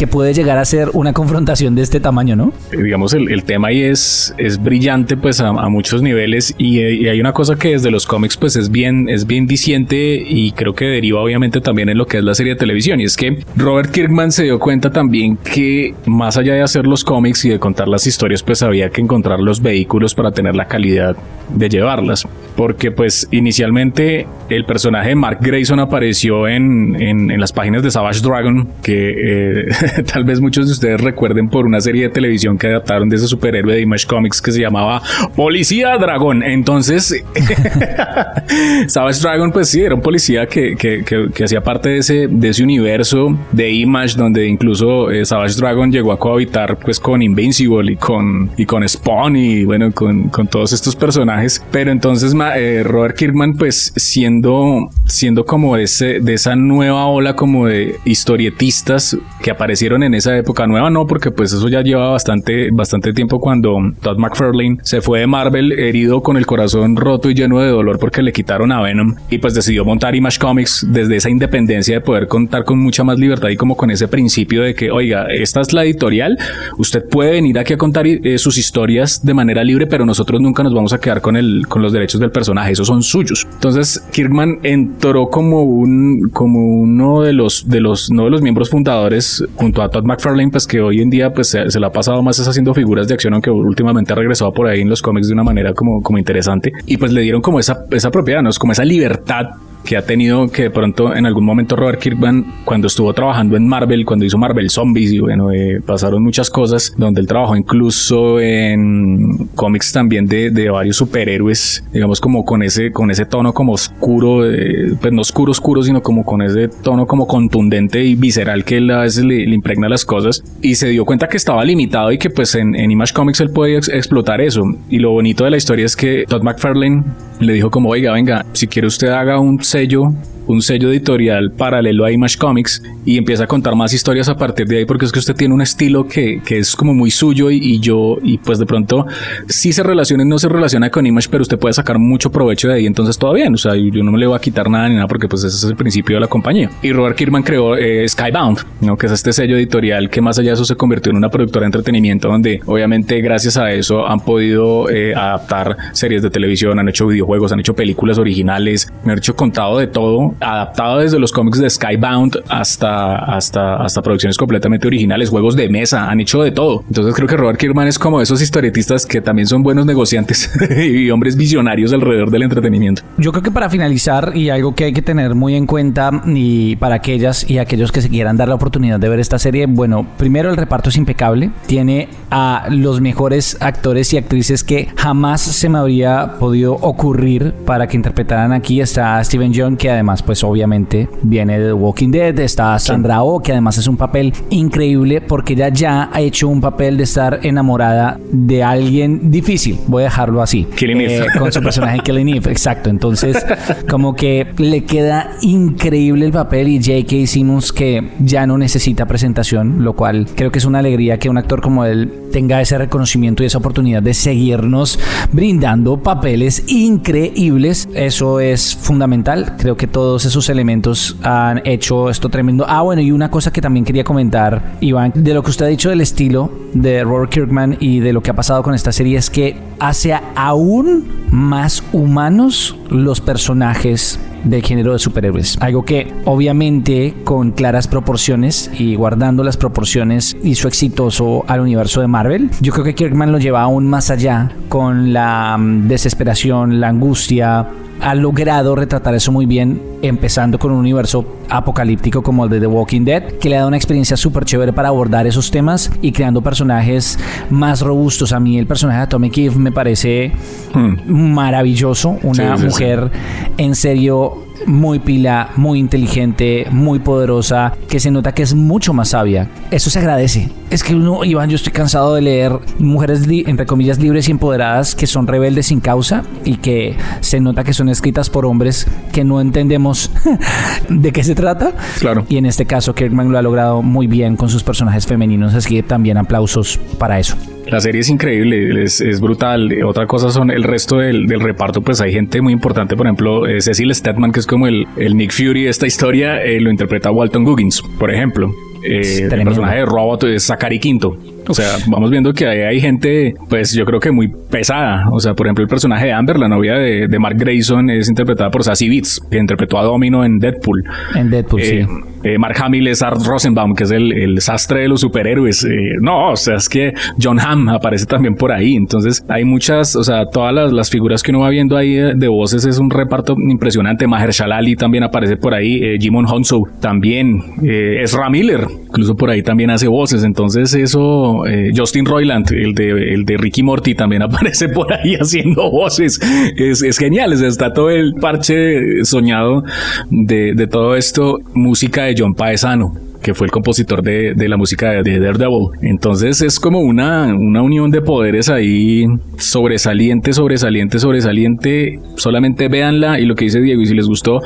que 0.03 0.09
puede 0.09 0.35
llegar 0.35 0.59
a 0.59 0.65
ser 0.65 0.89
una 0.95 1.13
confrontación 1.13 1.77
de 1.77 1.83
este 1.83 2.01
tamaño, 2.01 2.35
¿no? 2.35 2.53
Digamos, 2.73 3.15
el, 3.15 3.45
tema 3.45 3.69
ahí 3.69 3.83
es, 3.83 4.35
es 4.37 4.61
brillante 4.61 5.17
pues 5.17 5.39
a, 5.39 5.53
muchos 5.69 6.03
niveles 6.03 6.57
y, 6.59 6.81
hay 6.81 7.21
una 7.21 7.33
cosa 7.33 7.55
que 7.55 7.69
desde 7.69 7.93
los 7.93 8.05
cómics 8.05 8.37
pues 8.37 8.57
es 8.57 8.69
bien, 8.69 9.09
es 9.09 9.29
bien 9.29 9.47
diciente 9.47 10.21
y 10.27 10.51
creo 10.51 10.75
que 10.75 10.87
deriva 10.87 11.21
obviamente 11.21 11.61
también 11.61 11.89
en 11.89 11.99
lo 11.99 12.07
que 12.07 12.19
es 12.19 12.25
la 12.25 12.35
serie 12.35 12.55
de 12.55 12.59
televisión 12.59 13.01
y 13.01 13.05
es 13.05 13.17
que 13.17 13.45
Robert 13.55 13.93
Kirkman 13.93 14.33
se 14.33 14.43
dio 14.43 14.59
cuenta 14.59 14.91
también 14.91 15.37
que 15.37 15.95
más 16.07 16.37
allá 16.37 16.55
de 16.55 16.63
hacer 16.63 16.85
los 16.85 17.05
cómics 17.05 17.45
y 17.45 17.51
de 17.51 17.61
contar 17.61 17.87
las 17.87 18.05
historias 18.05 18.43
pues 18.43 18.61
había 18.65 18.91
que 18.91 19.03
encontrar 19.03 19.39
los 19.39 19.63
vehículos 19.63 20.17
para 20.17 20.33
tener 20.33 20.57
la 20.57 20.67
calidad 20.67 21.17
de 21.49 21.69
llevarlas 21.69 22.27
porque 22.57 22.91
pues 22.91 23.29
inicialmente 23.31 24.27
el 24.49 24.65
personaje 24.65 25.11
de 25.11 25.15
Mark 25.15 25.39
Grayson 25.41 25.81
apareció 25.81 26.49
en, 26.49 27.01
en, 27.01 27.41
las 27.41 27.53
páginas 27.53 27.83
de 27.83 27.91
Savage 27.91 28.21
Dragon 28.21 28.69
que 28.83 29.11
eh, 29.11 29.67
tal 30.13 30.25
vez 30.25 30.41
muchos 30.41 30.67
de 30.67 30.73
ustedes 30.73 31.01
recuerden 31.01 31.49
por 31.49 31.67
una 31.67 31.81
serie 31.81 32.05
de 32.05 32.09
televisión 32.11 32.59
que 32.59 32.69
adaptaron 32.69 33.09
de 33.09 33.17
ese 33.17 33.27
superhéroe 33.27 33.75
de 33.75 33.81
Image 33.81 34.07
Comics 34.07 34.41
que 34.41 34.53
se 34.53 34.61
llamaba 34.61 35.03
Policía 35.35 35.97
Dragón. 35.99 36.43
Entonces, 36.43 37.23
Savage 38.87 39.21
Dragon, 39.21 39.53
pues 39.53 39.69
sí, 39.69 39.83
era 39.83 39.95
un 39.95 40.03
policía 40.03 40.47
que, 40.47 40.77
que, 40.77 41.05
que, 41.05 41.45
hacía 41.45 41.63
parte 41.63 41.91
de 41.91 41.99
ese, 41.99 42.29
de 42.29 42.49
ese 42.49 42.63
universo 42.63 43.37
de 43.53 43.71
Image, 43.71 44.17
donde 44.17 44.47
incluso 44.47 45.11
eh, 45.11 45.25
Savage 45.25 45.57
Dragon 45.57 45.91
llegó 45.91 46.13
a 46.13 46.19
cohabitar 46.19 46.79
pues 46.79 47.01
con 47.01 47.23
Invincible 47.23 47.93
y 47.93 47.97
con, 47.97 48.51
y 48.57 48.67
con 48.67 48.89
Spawn 48.89 49.37
y 49.37 49.65
bueno, 49.65 49.93
con, 49.93 50.29
con 50.29 50.47
todos 50.47 50.73
estos 50.73 50.97
personajes. 50.97 51.65
Pero 51.71 51.91
entonces 51.91 52.35
eh, 52.57 52.83
Robert 52.85 53.17
Kirkman, 53.17 53.55
pues 53.55 53.93
siendo, 53.97 54.91
siendo 55.07 55.45
como 55.45 55.77
ese, 55.77 56.21
de 56.21 56.35
esa 56.35 56.57
nueva 56.57 57.07
ola 57.07 57.35
como 57.35 57.67
de 57.67 57.97
historietistas 58.05 59.17
que 59.43 59.51
aparecen 59.51 59.72
en 59.81 60.14
esa 60.14 60.37
época 60.37 60.67
nueva, 60.67 60.91
no, 60.91 61.07
porque 61.07 61.31
pues 61.31 61.52
eso 61.52 61.69
ya 61.69 61.83
lleva 61.83 62.11
bastante, 62.11 62.71
bastante 62.71 63.12
tiempo 63.12 63.41
cuando 63.41 63.79
Todd 64.00 64.17
McFarlane 64.17 64.79
se 64.83 65.00
fue 65.00 65.21
de 65.21 65.26
Marvel 65.26 65.73
herido 65.73 66.23
con 66.23 66.37
el 66.37 66.47
corazón 66.47 66.97
roto 66.97 67.31
y 67.31 67.35
lleno 67.35 67.61
de 67.61 67.69
dolor 67.69 67.99
porque 67.99 68.23
le 68.23 68.33
quitaron 68.33 68.71
a 68.71 68.81
Venom 68.81 69.14
y 69.29 69.38
pues 69.38 69.55
decidió 69.55 69.85
montar 69.85 70.14
Image 70.14 70.38
Comics 70.38 70.87
desde 70.88 71.17
esa 71.17 71.31
independencia 71.31 71.97
de 71.97 72.00
poder 72.00 72.29
contar 72.29 72.64
con 72.64 72.79
mucha 72.79 73.02
más 73.02 73.19
libertad 73.19 73.49
y 73.49 73.57
como 73.57 73.76
con 73.76 73.91
ese 73.91 74.09
principio 74.09 74.62
de 74.62 74.75
que, 74.75 74.91
oiga, 74.91 75.26
esta 75.33 75.61
es 75.61 75.73
la 75.73 75.85
editorial, 75.85 76.38
usted 76.79 77.05
puede 77.09 77.33
venir 77.33 77.59
aquí 77.59 77.73
a 77.73 77.79
contar 77.79 78.07
eh, 78.07 78.38
sus 78.38 78.59
historias 78.59 79.25
de 79.25 79.35
manera 79.35 79.64
libre, 79.64 79.87
pero 79.87 80.07
nosotros 80.07 80.41
nunca 80.41 80.62
nos 80.62 80.75
vamos 80.75 80.93
a 80.93 81.00
quedar 81.00 81.21
con 81.21 81.37
el, 81.37 81.67
con 81.69 81.83
los 81.83 81.93
derechos 81.93 82.21
del 82.21 82.31
personaje, 82.31 82.73
esos 82.73 82.87
son 82.87 83.02
suyos. 83.02 83.47
Entonces, 83.55 84.02
Kirkman 84.12 84.61
entró 84.62 85.29
como 85.29 85.62
un, 85.62 86.31
como 86.33 86.81
uno 86.81 87.23
de 87.23 87.33
los, 87.33 87.69
de 87.69 87.81
los, 87.81 88.11
no 88.11 88.25
de 88.25 88.31
los 88.31 88.43
miembros 88.43 88.71
fundadores 88.71 89.45
junto 89.62 89.81
a 89.81 89.88
Todd 89.88 90.04
McFarlane, 90.04 90.50
pues 90.50 90.66
que 90.66 90.81
hoy 90.81 91.00
en 91.00 91.09
día 91.09 91.33
pues 91.33 91.50
se, 91.50 91.78
le 91.78 91.87
ha 91.87 91.90
pasado 91.90 92.21
más 92.21 92.40
haciendo 92.40 92.75
figuras 92.75 93.07
de 93.07 93.14
acción, 93.14 93.33
aunque 93.33 93.49
últimamente 93.49 94.12
ha 94.12 94.16
regresado 94.16 94.52
por 94.52 94.66
ahí 94.66 94.81
en 94.81 94.88
los 94.88 95.00
cómics 95.00 95.28
de 95.28 95.35
una 95.35 95.45
manera 95.45 95.73
como, 95.73 96.02
como 96.02 96.19
interesante. 96.19 96.73
Y 96.85 96.97
pues 96.97 97.12
le 97.12 97.21
dieron 97.21 97.40
como 97.40 97.61
esa, 97.61 97.85
esa 97.92 98.11
propiedad, 98.11 98.42
¿no? 98.42 98.50
Es 98.50 98.59
como 98.59 98.73
esa 98.73 98.85
libertad 98.85 99.50
que 99.85 99.97
ha 99.97 100.05
tenido 100.05 100.49
que 100.49 100.65
de 100.65 100.71
pronto 100.71 101.15
en 101.15 101.27
algún 101.27 101.45
momento 101.45 101.77
Robert 101.77 102.01
Kirkman, 102.01 102.62
cuando 102.65 102.87
estuvo 102.87 103.12
trabajando 103.12 103.57
en 103.57 103.67
Marvel, 103.67 104.05
cuando 104.05 104.25
hizo 104.25 104.39
Marvel 104.39 104.71
Zombies 104.71 105.12
y 105.12 105.19
bueno, 105.19 105.51
eh, 105.53 105.81
pasaron 105.85 106.23
muchas 106.23 106.51
cosas, 106.51 106.95
donde 106.97 107.21
él 107.21 107.27
trabajó 107.27 107.57
incluso 107.57 108.41
en 108.41 109.49
cómics 109.55 109.93
también 109.93 110.27
de, 110.27 110.51
de, 110.51 110.71
varios 110.71 110.97
superhéroes, 110.97 111.85
digamos 111.93 112.21
como 112.21 112.45
con 112.45 112.62
ese, 112.62 112.93
con 112.93 113.11
ese 113.11 113.27
tono 113.27 113.53
como 113.53 113.73
oscuro, 113.73 114.51
eh, 114.51 114.95
pues 115.01 115.12
no 115.12 115.21
oscuro 115.21 115.53
oscuro, 115.53 115.83
sino 115.83 116.03
como 116.03 116.25
con 116.25 116.43
ese 116.43 116.69
tono 116.69 117.07
como 117.07 117.27
contundente 117.27 118.03
y 118.05 118.15
visceral 118.15 118.65
que 118.65 118.79
él 118.79 118.91
a 118.91 119.01
veces 119.01 119.25
le, 119.25 119.47
le 119.47 119.55
impregna 119.55 119.89
las 119.89 120.05
cosas 120.05 120.43
y 120.62 120.77
se 120.77 120.89
dio 120.89 121.05
cuenta 121.05 121.29
que 121.29 121.37
estaba 121.37 121.65
limitado 121.65 122.12
y 122.12 122.19
que 122.19 122.31
pues 122.31 122.55
en, 122.55 122.75
en 122.75 122.91
Image 122.91 123.12
Comics 123.12 123.41
él 123.41 123.51
podía 123.51 123.79
ex 123.79 123.89
explotar 123.89 124.41
eso. 124.41 124.65
Y 124.89 124.99
lo 124.99 125.11
bonito 125.11 125.45
de 125.45 125.51
la 125.51 125.57
historia 125.57 125.87
es 125.87 125.97
que 125.97 126.25
Todd 126.29 126.43
McFarlane 126.43 127.05
le 127.41 127.55
dijo 127.55 127.71
como, 127.71 127.91
oiga, 127.91 128.12
venga, 128.12 128.45
si 128.53 128.67
quiere 128.67 128.87
usted 128.87 129.09
haga 129.09 129.39
un 129.39 129.62
sello 129.73 130.12
un 130.47 130.63
sello 130.63 130.91
editorial 130.91 131.51
paralelo 131.53 132.05
a 132.05 132.13
Image 132.13 132.37
Comics 132.39 132.83
y 133.05 133.19
empieza 133.19 133.45
a 133.45 133.47
contar 133.47 133.75
más 133.75 133.93
historias 133.93 134.29
a 134.29 134.37
partir 134.37 134.67
de 134.67 134.79
ahí 134.79 134.85
porque 134.85 135.05
es 135.05 135.13
que 135.13 135.19
usted 135.19 135.35
tiene 135.35 135.55
un 135.55 135.63
estilo 135.63 136.07
que, 136.07 136.41
que 136.45 136.59
es 136.59 136.77
como 136.77 136.95
muy 136.95 137.11
suyo 137.11 137.51
y, 137.51 137.57
y, 137.57 137.81
yo 137.81 138.19
y 138.23 138.39
pues 138.39 138.59
de 138.59 138.67
pronto 138.67 139.07
sí 139.49 139.73
se 139.73 139.83
relaciona 139.83 140.23
y 140.23 140.27
no 140.27 140.39
se 140.39 140.49
relaciona 140.49 140.91
con 140.91 141.07
Image 141.07 141.29
pero 141.31 141.43
usted 141.43 141.59
puede 141.59 141.73
sacar 141.73 141.99
mucho 141.99 142.31
provecho 142.31 142.69
de 142.69 142.75
ahí 142.75 142.87
entonces 142.87 143.19
todo 143.19 143.33
bien 143.33 143.55
o 143.55 143.57
sea 143.57 143.75
yo 143.75 144.03
no 144.03 144.13
me 144.13 144.19
le 144.19 144.27
voy 144.27 144.37
a 144.37 144.41
quitar 144.41 144.71
nada 144.71 144.89
ni 144.89 144.95
nada 144.95 145.09
porque 145.09 145.29
pues 145.29 145.45
ese 145.45 145.57
es 145.57 145.65
el 145.65 145.77
principio 145.77 146.17
de 146.17 146.21
la 146.21 146.29
compañía 146.29 146.71
y 146.83 146.93
Robert 146.93 147.17
Kirkman 147.17 147.43
creó 147.43 147.77
eh, 147.77 148.09
Skybound 148.09 148.59
¿no? 148.81 148.97
que 148.97 149.07
es 149.07 149.13
este 149.13 149.33
sello 149.33 149.57
editorial 149.57 150.11
que 150.11 150.21
más 150.21 150.39
allá 150.39 150.51
de 150.51 150.55
eso 150.55 150.65
se 150.65 150.77
convirtió 150.77 151.11
en 151.11 151.17
una 151.17 151.29
productora 151.29 151.65
de 151.65 151.67
entretenimiento 151.67 152.29
donde 152.29 152.61
obviamente 152.67 153.21
gracias 153.21 153.57
a 153.57 153.73
eso 153.73 154.07
han 154.07 154.21
podido 154.21 154.89
eh, 154.91 155.15
adaptar 155.15 155.77
series 155.93 156.23
de 156.23 156.31
televisión 156.31 156.79
han 156.79 156.89
hecho 156.89 157.07
videojuegos 157.07 157.53
han 157.53 157.61
hecho 157.61 157.75
películas 157.75 158.19
originales 158.19 158.93
me 159.05 159.13
han 159.13 159.19
hecho 159.19 159.35
contado 159.35 159.79
de 159.79 159.87
todo 159.87 160.35
adaptado 160.43 160.99
desde 160.99 161.19
los 161.19 161.33
cómics 161.33 161.59
de 161.59 161.71
Skybound 161.71 162.43
hasta, 162.49 163.17
hasta, 163.17 163.77
hasta 163.77 164.03
producciones 164.03 164.37
completamente 164.37 164.87
originales, 164.87 165.31
juegos 165.31 165.57
de 165.57 165.69
mesa, 165.69 166.11
han 166.11 166.21
hecho 166.21 166.43
de 166.43 166.51
todo. 166.51 166.85
Entonces 166.89 167.15
creo 167.15 167.29
que 167.29 167.37
Robert 167.37 167.59
Kirkman 167.59 167.89
es 167.89 167.99
como 167.99 168.21
esos 168.21 168.43
historietistas 168.43 169.07
que 169.07 169.21
también 169.21 169.47
son 169.47 169.63
buenos 169.63 169.87
negociantes 169.87 170.51
y 170.77 171.11
hombres 171.11 171.37
visionarios 171.37 171.93
alrededor 171.93 172.31
del 172.31 172.43
entretenimiento. 172.43 173.03
Yo 173.19 173.33
creo 173.33 173.43
que 173.43 173.51
para 173.51 173.71
finalizar 173.71 174.33
y 174.35 174.51
algo 174.51 174.75
que 174.75 174.85
hay 174.85 174.93
que 174.93 175.03
tener 175.03 175.35
muy 175.35 175.55
en 175.55 175.67
cuenta 175.67 176.11
y 176.27 176.77
para 176.77 176.97
aquellas 176.97 177.49
y 177.49 177.59
aquellos 177.59 177.93
que 177.93 178.01
se 178.01 178.09
quieran 178.09 178.37
dar 178.37 178.49
la 178.49 178.55
oportunidad 178.55 178.99
de 178.99 179.09
ver 179.09 179.21
esta 179.21 179.39
serie, 179.39 179.67
bueno, 179.67 180.07
primero 180.19 180.51
el 180.51 180.57
reparto 180.57 180.91
es 180.91 180.97
impecable, 180.97 181.51
tiene 181.67 182.09
a 182.31 182.67
los 182.71 183.01
mejores 183.01 183.57
actores 183.61 184.13
y 184.13 184.17
actrices 184.17 184.65
que 184.65 184.89
jamás 184.97 185.41
se 185.41 185.69
me 185.69 185.79
habría 185.79 186.35
podido 186.39 186.75
ocurrir 186.75 187.53
para 187.67 187.87
que 187.87 187.97
interpretaran 187.97 188.53
aquí. 188.53 188.81
Está 188.81 189.23
Steven 189.23 189.53
John, 189.55 189.77
que 189.77 189.91
además 189.91 190.22
pues 190.25 190.43
obviamente 190.45 191.09
viene 191.23 191.59
de 191.59 191.67
The 191.67 191.73
Walking 191.73 192.11
Dead, 192.11 192.38
está 192.41 192.79
Sandra 192.79 193.23
Oh, 193.23 193.41
que 193.41 193.52
además 193.52 193.79
es 193.79 193.87
un 193.87 193.97
papel 193.97 194.33
increíble 194.50 195.21
porque 195.21 195.52
ella 195.52 195.69
ya 195.69 196.11
ha 196.12 196.21
hecho 196.21 196.49
un 196.49 196.61
papel 196.61 196.97
de 196.97 197.05
estar 197.05 197.41
enamorada 197.43 198.19
de 198.31 198.62
alguien 198.62 199.31
difícil, 199.31 199.79
voy 199.87 200.02
a 200.02 200.05
dejarlo 200.05 200.43
así. 200.43 200.67
Killing 200.76 201.00
eh, 201.02 201.26
con 201.38 201.52
su 201.52 201.62
personaje 201.62 202.00
Killing 202.00 202.29
Eve, 202.29 202.50
exacto. 202.50 202.91
Entonces, 202.91 203.45
como 203.88 204.14
que 204.14 204.47
le 204.59 204.85
queda 204.85 205.31
increíble 205.43 206.26
el 206.26 206.33
papel 206.33 206.69
y 206.69 206.79
J.K. 206.79 207.26
Simmons 207.26 207.73
que 207.73 208.11
ya 208.21 208.47
no 208.47 208.59
necesita 208.59 209.07
presentación, 209.07 209.85
lo 209.85 209.95
cual 209.95 210.26
creo 210.35 210.50
que 210.50 210.59
es 210.59 210.64
una 210.64 210.79
alegría 210.81 211.19
que 211.19 211.29
un 211.29 211.38
actor 211.38 211.61
como 211.61 211.85
él 211.85 212.12
tenga 212.33 212.61
ese 212.61 212.79
reconocimiento 212.79 213.43
y 213.43 213.47
esa 213.47 213.59
oportunidad 213.59 214.02
de 214.02 214.14
seguirnos 214.14 214.99
brindando 215.33 216.02
papeles 216.02 216.64
increíbles. 216.69 217.88
Eso 217.95 218.41
es 218.41 218.75
fundamental. 218.75 219.57
Creo 219.59 219.76
que 219.76 219.87
todos 220.12 220.26
esos 220.26 220.50
elementos 220.50 221.16
han 221.23 221.62
hecho 221.64 222.11
esto 222.11 222.28
tremendo. 222.28 222.66
Ah, 222.69 222.83
bueno, 222.83 223.00
y 223.00 223.12
una 223.12 223.31
cosa 223.31 223.50
que 223.50 223.62
también 223.62 223.83
quería 223.83 224.04
comentar, 224.04 224.76
Iván, 224.83 225.11
de 225.14 225.33
lo 225.33 225.42
que 225.42 225.49
usted 225.49 225.64
ha 225.64 225.69
dicho 225.69 225.88
del 225.88 226.02
estilo 226.02 226.52
de 226.75 227.02
Robert 227.02 227.33
Kirkman 227.33 227.78
y 227.81 228.00
de 228.00 228.12
lo 228.12 228.23
que 228.23 228.31
ha 228.31 228.35
pasado 228.35 228.62
con 228.62 228.75
esta 228.75 228.92
serie 228.92 229.16
es 229.16 229.31
que 229.31 229.57
hace 229.78 230.12
aún 230.35 231.09
más 231.31 231.83
humanos 231.95 232.76
los 232.90 233.23
personajes 233.23 234.21
del 234.45 234.63
género 234.63 234.93
de 234.93 234.99
superhéroes. 234.99 235.57
Algo 235.61 235.85
que 235.85 236.13
obviamente 236.25 237.15
con 237.25 237.53
claras 237.53 237.89
proporciones 237.89 238.71
y 238.79 238.95
guardando 238.95 239.45
las 239.45 239.57
proporciones 239.57 240.37
hizo 240.43 240.69
exitoso 240.69 241.45
al 241.47 241.61
universo 241.61 242.01
de 242.01 242.07
Marvel. 242.07 242.51
Yo 242.61 242.73
creo 242.73 242.85
que 242.85 242.95
Kirkman 242.95 243.33
lo 243.33 243.39
lleva 243.39 243.63
aún 243.63 243.89
más 243.89 244.11
allá 244.11 244.51
con 244.69 245.13
la 245.13 245.57
desesperación, 245.61 246.81
la 246.81 246.89
angustia, 246.89 247.69
ha 248.03 248.17
logrado 248.17 248.75
retratar 248.75 249.15
eso 249.15 249.31
muy 249.31 249.47
bien, 249.47 249.81
empezando 250.03 250.59
con 250.59 250.73
un 250.73 250.79
universo 250.79 251.25
apocalíptico 251.49 252.21
como 252.21 252.45
el 252.45 252.51
de 252.51 252.59
The 252.59 252.66
Walking 252.66 253.05
Dead, 253.05 253.23
que 253.38 253.49
le 253.49 253.57
da 253.57 253.66
una 253.66 253.77
experiencia 253.77 254.16
súper 254.16 254.45
chévere 254.45 254.73
para 254.73 254.88
abordar 254.88 255.29
esos 255.29 255.53
temas 255.53 255.88
y 256.03 256.11
creando 256.11 256.43
personajes 256.43 257.16
más 257.49 257.81
robustos. 257.81 258.33
A 258.33 258.40
mí 258.40 258.59
el 258.59 258.66
personaje 258.66 258.99
de 258.99 259.05
Atomic 259.05 259.38
Eve 259.38 259.57
me 259.57 259.71
parece 259.71 260.33
hmm. 260.75 261.12
maravilloso, 261.12 262.19
una 262.25 262.57
sí, 262.57 262.62
sí, 262.62 262.66
mujer 262.66 263.11
sí. 263.12 263.53
en 263.59 263.75
serio 263.77 264.32
muy 264.66 264.99
pila, 264.99 265.51
muy 265.57 265.79
inteligente, 265.79 266.66
muy 266.71 266.99
poderosa, 266.99 267.75
que 267.88 268.01
se 268.01 268.11
nota 268.11 268.33
que 268.33 268.42
es 268.42 268.55
mucho 268.55 268.92
más 268.92 269.09
sabia. 269.09 269.49
Eso 269.71 269.90
se 269.90 269.99
agradece. 269.99 270.51
Es 270.71 270.83
que 270.83 270.95
uno, 270.95 271.25
Iván, 271.25 271.51
yo 271.51 271.57
estoy 271.57 271.73
cansado 271.73 272.14
de 272.14 272.23
leer 272.23 272.53
mujeres, 272.79 273.27
entre 273.29 273.66
comillas, 273.66 273.99
libres 273.99 274.29
y 274.29 274.33
empoderadas 274.33 274.95
que 274.95 275.07
son 275.07 275.27
rebeldes 275.27 275.66
sin 275.66 275.81
causa 275.81 276.23
y 276.45 276.57
que 276.57 276.97
se 277.21 277.40
nota 277.40 277.64
que 277.64 277.75
son 277.75 277.88
escritas 277.88 278.31
por 278.31 278.47
hombres 278.47 278.87
que 279.12 279.25
no 279.25 279.40
entendemos 279.40 280.11
de 280.88 281.12
qué 281.12 281.25
se 281.25 281.35
trata. 281.35 281.73
Claro. 281.99 282.25
Y 282.29 282.37
en 282.37 282.47
este 282.47 282.66
caso, 282.66 282.95
Kirkman 282.95 283.31
lo 283.31 283.38
ha 283.38 283.42
logrado 283.42 283.83
muy 283.83 284.07
bien 284.07 284.37
con 284.37 284.49
sus 284.49 284.62
personajes 284.62 285.07
femeninos, 285.07 285.55
así 285.55 285.77
que 285.77 285.83
también 285.83 286.16
aplausos 286.16 286.79
para 286.99 287.18
eso. 287.18 287.37
La 287.73 287.81
serie 287.81 288.03
es 288.03 288.11
increíble, 288.11 288.85
es, 288.85 289.01
es, 289.01 289.19
brutal. 289.19 289.73
Otra 289.83 290.07
cosa 290.07 290.31
son 290.31 290.51
el 290.51 290.63
resto 290.63 290.99
del, 290.99 291.27
del, 291.27 291.41
reparto, 291.41 291.81
pues 291.81 292.03
hay 292.03 292.13
gente 292.13 292.43
muy 292.43 292.53
importante, 292.53 292.97
por 292.97 293.07
ejemplo, 293.07 293.47
eh, 293.47 293.63
Cecil 293.63 293.95
Stetman, 293.95 294.31
que 294.31 294.41
es 294.41 294.47
como 294.47 294.67
el, 294.67 294.87
el 294.99 295.17
Nick 295.17 295.33
Fury 295.33 295.65
de 295.65 295.71
esta 295.71 295.87
historia, 295.87 296.43
eh, 296.43 296.61
lo 296.61 296.71
interpreta 296.71 297.11
Walton 297.11 297.45
Goggins, 297.45 297.83
por 297.99 298.13
ejemplo. 298.13 298.55
Eh, 298.85 299.29
el 299.31 299.45
personaje 299.45 299.79
de 299.79 299.87
Robot 299.87 300.25
es 300.25 300.45
Zachary 300.45 300.81
Quinto. 300.81 301.17
O 301.48 301.55
sea, 301.55 301.76
vamos 301.87 302.11
viendo 302.11 302.33
que 302.33 302.46
hay, 302.46 302.61
hay, 302.61 302.81
gente, 302.81 303.35
pues 303.48 303.72
yo 303.72 303.85
creo 303.85 304.00
que 304.00 304.11
muy 304.11 304.28
pesada. 304.28 305.09
O 305.11 305.20
sea, 305.20 305.35
por 305.35 305.46
ejemplo, 305.46 305.62
el 305.62 305.68
personaje 305.68 306.07
de 306.07 306.12
Amber, 306.12 306.38
la 306.38 306.48
novia 306.48 306.74
de, 306.74 307.09
de 307.09 307.18
Mark 307.18 307.37
Grayson, 307.38 307.90
es 307.90 308.09
interpretada 308.09 308.50
por 308.50 308.64
Sassy 308.64 308.88
Beats, 308.88 309.20
que 309.31 309.38
interpretó 309.38 309.78
a 309.78 309.83
Domino 309.83 310.24
en 310.24 310.38
Deadpool. 310.38 310.85
En 311.14 311.31
Deadpool, 311.31 311.61
eh, 311.61 311.87
sí. 311.88 312.12
Eh, 312.24 312.38
Mark 312.38 312.55
Hamill 312.62 312.87
es 312.87 313.02
Art 313.02 313.20
Rosenbaum, 313.24 313.74
que 313.74 313.85
es 313.85 313.90
el, 313.90 314.12
el 314.12 314.40
sastre 314.40 314.81
de 314.81 314.88
los 314.88 315.00
superhéroes. 315.00 315.64
Eh, 315.64 315.96
no, 316.00 316.31
o 316.31 316.37
sea, 316.37 316.57
es 316.57 316.68
que 316.68 316.94
John 317.20 317.40
Hamm 317.40 317.68
aparece 317.68 318.07
también 318.07 318.35
por 318.37 318.52
ahí. 318.52 318.76
Entonces, 318.76 319.24
hay 319.28 319.44
muchas, 319.44 319.96
o 319.96 320.05
sea, 320.05 320.26
todas 320.26 320.55
las, 320.55 320.72
las 320.72 320.90
figuras 320.90 321.22
que 321.22 321.33
uno 321.33 321.40
va 321.40 321.50
viendo 321.50 321.76
ahí 321.76 321.94
de, 321.94 322.14
de, 322.14 322.28
voces 322.28 322.64
es 322.64 322.78
un 322.78 322.90
reparto 322.90 323.35
impresionante. 323.38 324.07
Mahershala 324.07 324.57
Ali 324.57 324.76
también 324.76 325.05
aparece 325.05 325.37
por 325.37 325.55
ahí. 325.55 325.83
Eh, 325.83 325.96
Jimon 326.00 326.26
Honso 326.26 326.62
también. 326.81 327.40
Ezra 327.62 328.31
Miller, 328.31 328.66
incluso 328.87 329.16
por 329.16 329.31
ahí 329.31 329.42
también 329.42 329.70
hace 329.70 329.88
voces. 329.88 330.22
Entonces, 330.24 330.74
eso, 330.74 331.32
Justin 331.75 332.07
Roiland, 332.07 332.51
el 332.53 332.75
de, 332.75 333.14
el 333.14 333.25
de 333.25 333.37
Ricky 333.37 333.62
Morty, 333.62 333.95
también 333.95 334.23
aparece 334.23 334.68
por 334.68 334.92
ahí 334.92 335.14
haciendo 335.14 335.71
voces. 335.71 336.21
Es, 336.57 336.83
es 336.83 336.99
genial. 336.99 337.33
Está 337.33 337.73
todo 337.73 337.90
el 337.90 338.14
parche 338.14 339.05
soñado 339.05 339.64
de, 340.11 340.55
de 340.55 340.66
todo 340.66 340.97
esto. 340.97 341.38
Música 341.55 342.05
de 342.05 342.14
John 342.18 342.35
Paesano 342.35 343.12
que 343.23 343.35
fue 343.35 343.47
el 343.47 343.51
compositor 343.51 344.03
de, 344.03 344.35
de, 344.35 344.49
la 344.49 344.57
música 344.57 345.03
de 345.03 345.19
Daredevil. 345.19 345.69
Entonces 345.81 346.43
es 346.43 346.59
como 346.61 346.81
una, 346.81 347.35
una 347.35 347.63
unión 347.63 347.91
de 347.91 348.03
poderes 348.03 348.51
ahí 348.51 349.07
sobresaliente, 349.39 350.33
sobresaliente, 350.33 350.99
sobresaliente. 350.99 352.01
Solamente 352.17 352.69
véanla 352.69 353.21
y 353.21 353.25
lo 353.25 353.35
que 353.35 353.45
dice 353.45 353.61
Diego, 353.61 353.81
y 353.81 353.87
si 353.87 353.95
les 353.95 354.07
gustó, 354.07 354.41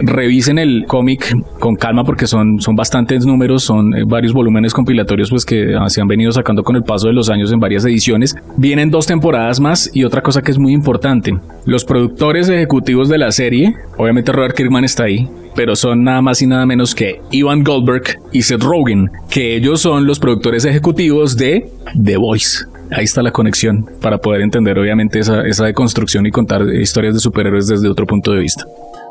revisen 0.00 0.58
el 0.58 0.84
cómic 0.86 1.36
con 1.58 1.76
calma 1.76 2.04
porque 2.04 2.26
son, 2.26 2.60
son 2.60 2.74
bastantes 2.74 3.26
números, 3.26 3.62
son 3.62 3.94
eh, 3.94 4.04
varios 4.06 4.32
volúmenes 4.32 4.72
compilatorios 4.72 5.30
pues 5.30 5.44
que 5.44 5.76
se 5.88 6.00
han 6.00 6.08
venido 6.08 6.32
sacando 6.32 6.62
con 6.62 6.76
el 6.76 6.82
paso 6.82 7.06
de 7.06 7.12
los 7.12 7.28
años 7.30 7.52
en 7.52 7.60
varias 7.60 7.84
ediciones. 7.84 8.34
Vienen 8.56 8.90
dos 8.90 9.06
temporadas 9.06 9.60
más 9.60 9.90
y 9.92 10.04
otra 10.04 10.22
cosa 10.22 10.42
que 10.42 10.50
es 10.50 10.58
muy 10.58 10.72
importante. 10.72 11.38
Los 11.66 11.84
productores 11.84 12.48
ejecutivos 12.48 13.08
de 13.08 13.18
la 13.18 13.30
serie, 13.30 13.74
obviamente 13.96 14.32
Robert 14.32 14.56
Kirkman 14.56 14.84
está 14.84 15.04
ahí, 15.04 15.28
pero 15.54 15.76
son 15.76 16.04
nada 16.04 16.22
más 16.22 16.42
y 16.42 16.46
nada 16.46 16.66
menos 16.66 16.94
que 16.94 17.20
Ivan 17.30 17.62
Goldberg 17.62 18.18
y 18.32 18.42
Seth 18.42 18.62
Rogen, 18.62 19.10
que 19.30 19.56
ellos 19.56 19.80
son 19.80 20.06
los 20.06 20.18
productores 20.18 20.64
ejecutivos 20.64 21.36
de 21.36 21.70
The 22.02 22.16
Voice. 22.16 22.64
Ahí 22.90 23.04
está 23.04 23.22
la 23.22 23.30
conexión 23.30 23.86
para 24.00 24.18
poder 24.18 24.42
entender 24.42 24.78
obviamente 24.78 25.18
esa, 25.18 25.46
esa 25.46 25.64
deconstrucción 25.64 26.26
y 26.26 26.30
contar 26.30 26.62
historias 26.74 27.14
de 27.14 27.20
superhéroes 27.20 27.66
desde 27.66 27.88
otro 27.88 28.06
punto 28.06 28.32
de 28.32 28.40
vista. 28.40 28.64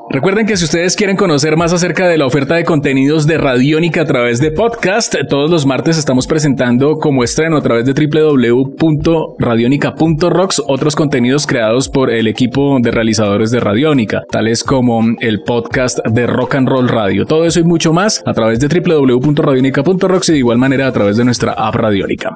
Recuerden 0.09 0.45
que 0.45 0.57
si 0.57 0.65
ustedes 0.65 0.97
quieren 0.97 1.15
conocer 1.15 1.55
más 1.55 1.71
acerca 1.73 2.07
de 2.07 2.17
la 2.17 2.25
oferta 2.25 2.55
de 2.55 2.65
contenidos 2.65 3.27
de 3.27 3.37
Radiónica 3.37 4.01
a 4.01 4.05
través 4.05 4.41
de 4.41 4.49
podcast, 4.51 5.15
todos 5.29 5.49
los 5.49 5.65
martes 5.65 5.97
estamos 5.97 6.27
presentando 6.27 6.95
como 6.95 7.23
estreno 7.23 7.55
a 7.57 7.61
través 7.61 7.85
de 7.85 7.93
www.radionica.rocks 7.93 10.63
otros 10.67 10.95
contenidos 10.95 11.45
creados 11.47 11.87
por 11.87 12.09
el 12.09 12.27
equipo 12.27 12.77
de 12.81 12.91
realizadores 12.91 13.51
de 13.51 13.61
Radiónica, 13.61 14.23
tales 14.29 14.63
como 14.63 15.01
el 15.19 15.43
podcast 15.43 15.99
de 16.05 16.27
Rock 16.27 16.55
and 16.55 16.67
Roll 16.67 16.89
Radio. 16.89 17.25
Todo 17.25 17.45
eso 17.45 17.61
y 17.61 17.63
mucho 17.63 17.93
más 17.93 18.21
a 18.25 18.33
través 18.33 18.59
de 18.59 18.67
www.radionica.rocks 18.67 20.29
y 20.29 20.33
de 20.33 20.39
igual 20.39 20.57
manera 20.57 20.87
a 20.87 20.91
través 20.91 21.15
de 21.17 21.23
nuestra 21.23 21.53
app 21.53 21.75
Radiónica. 21.75 22.35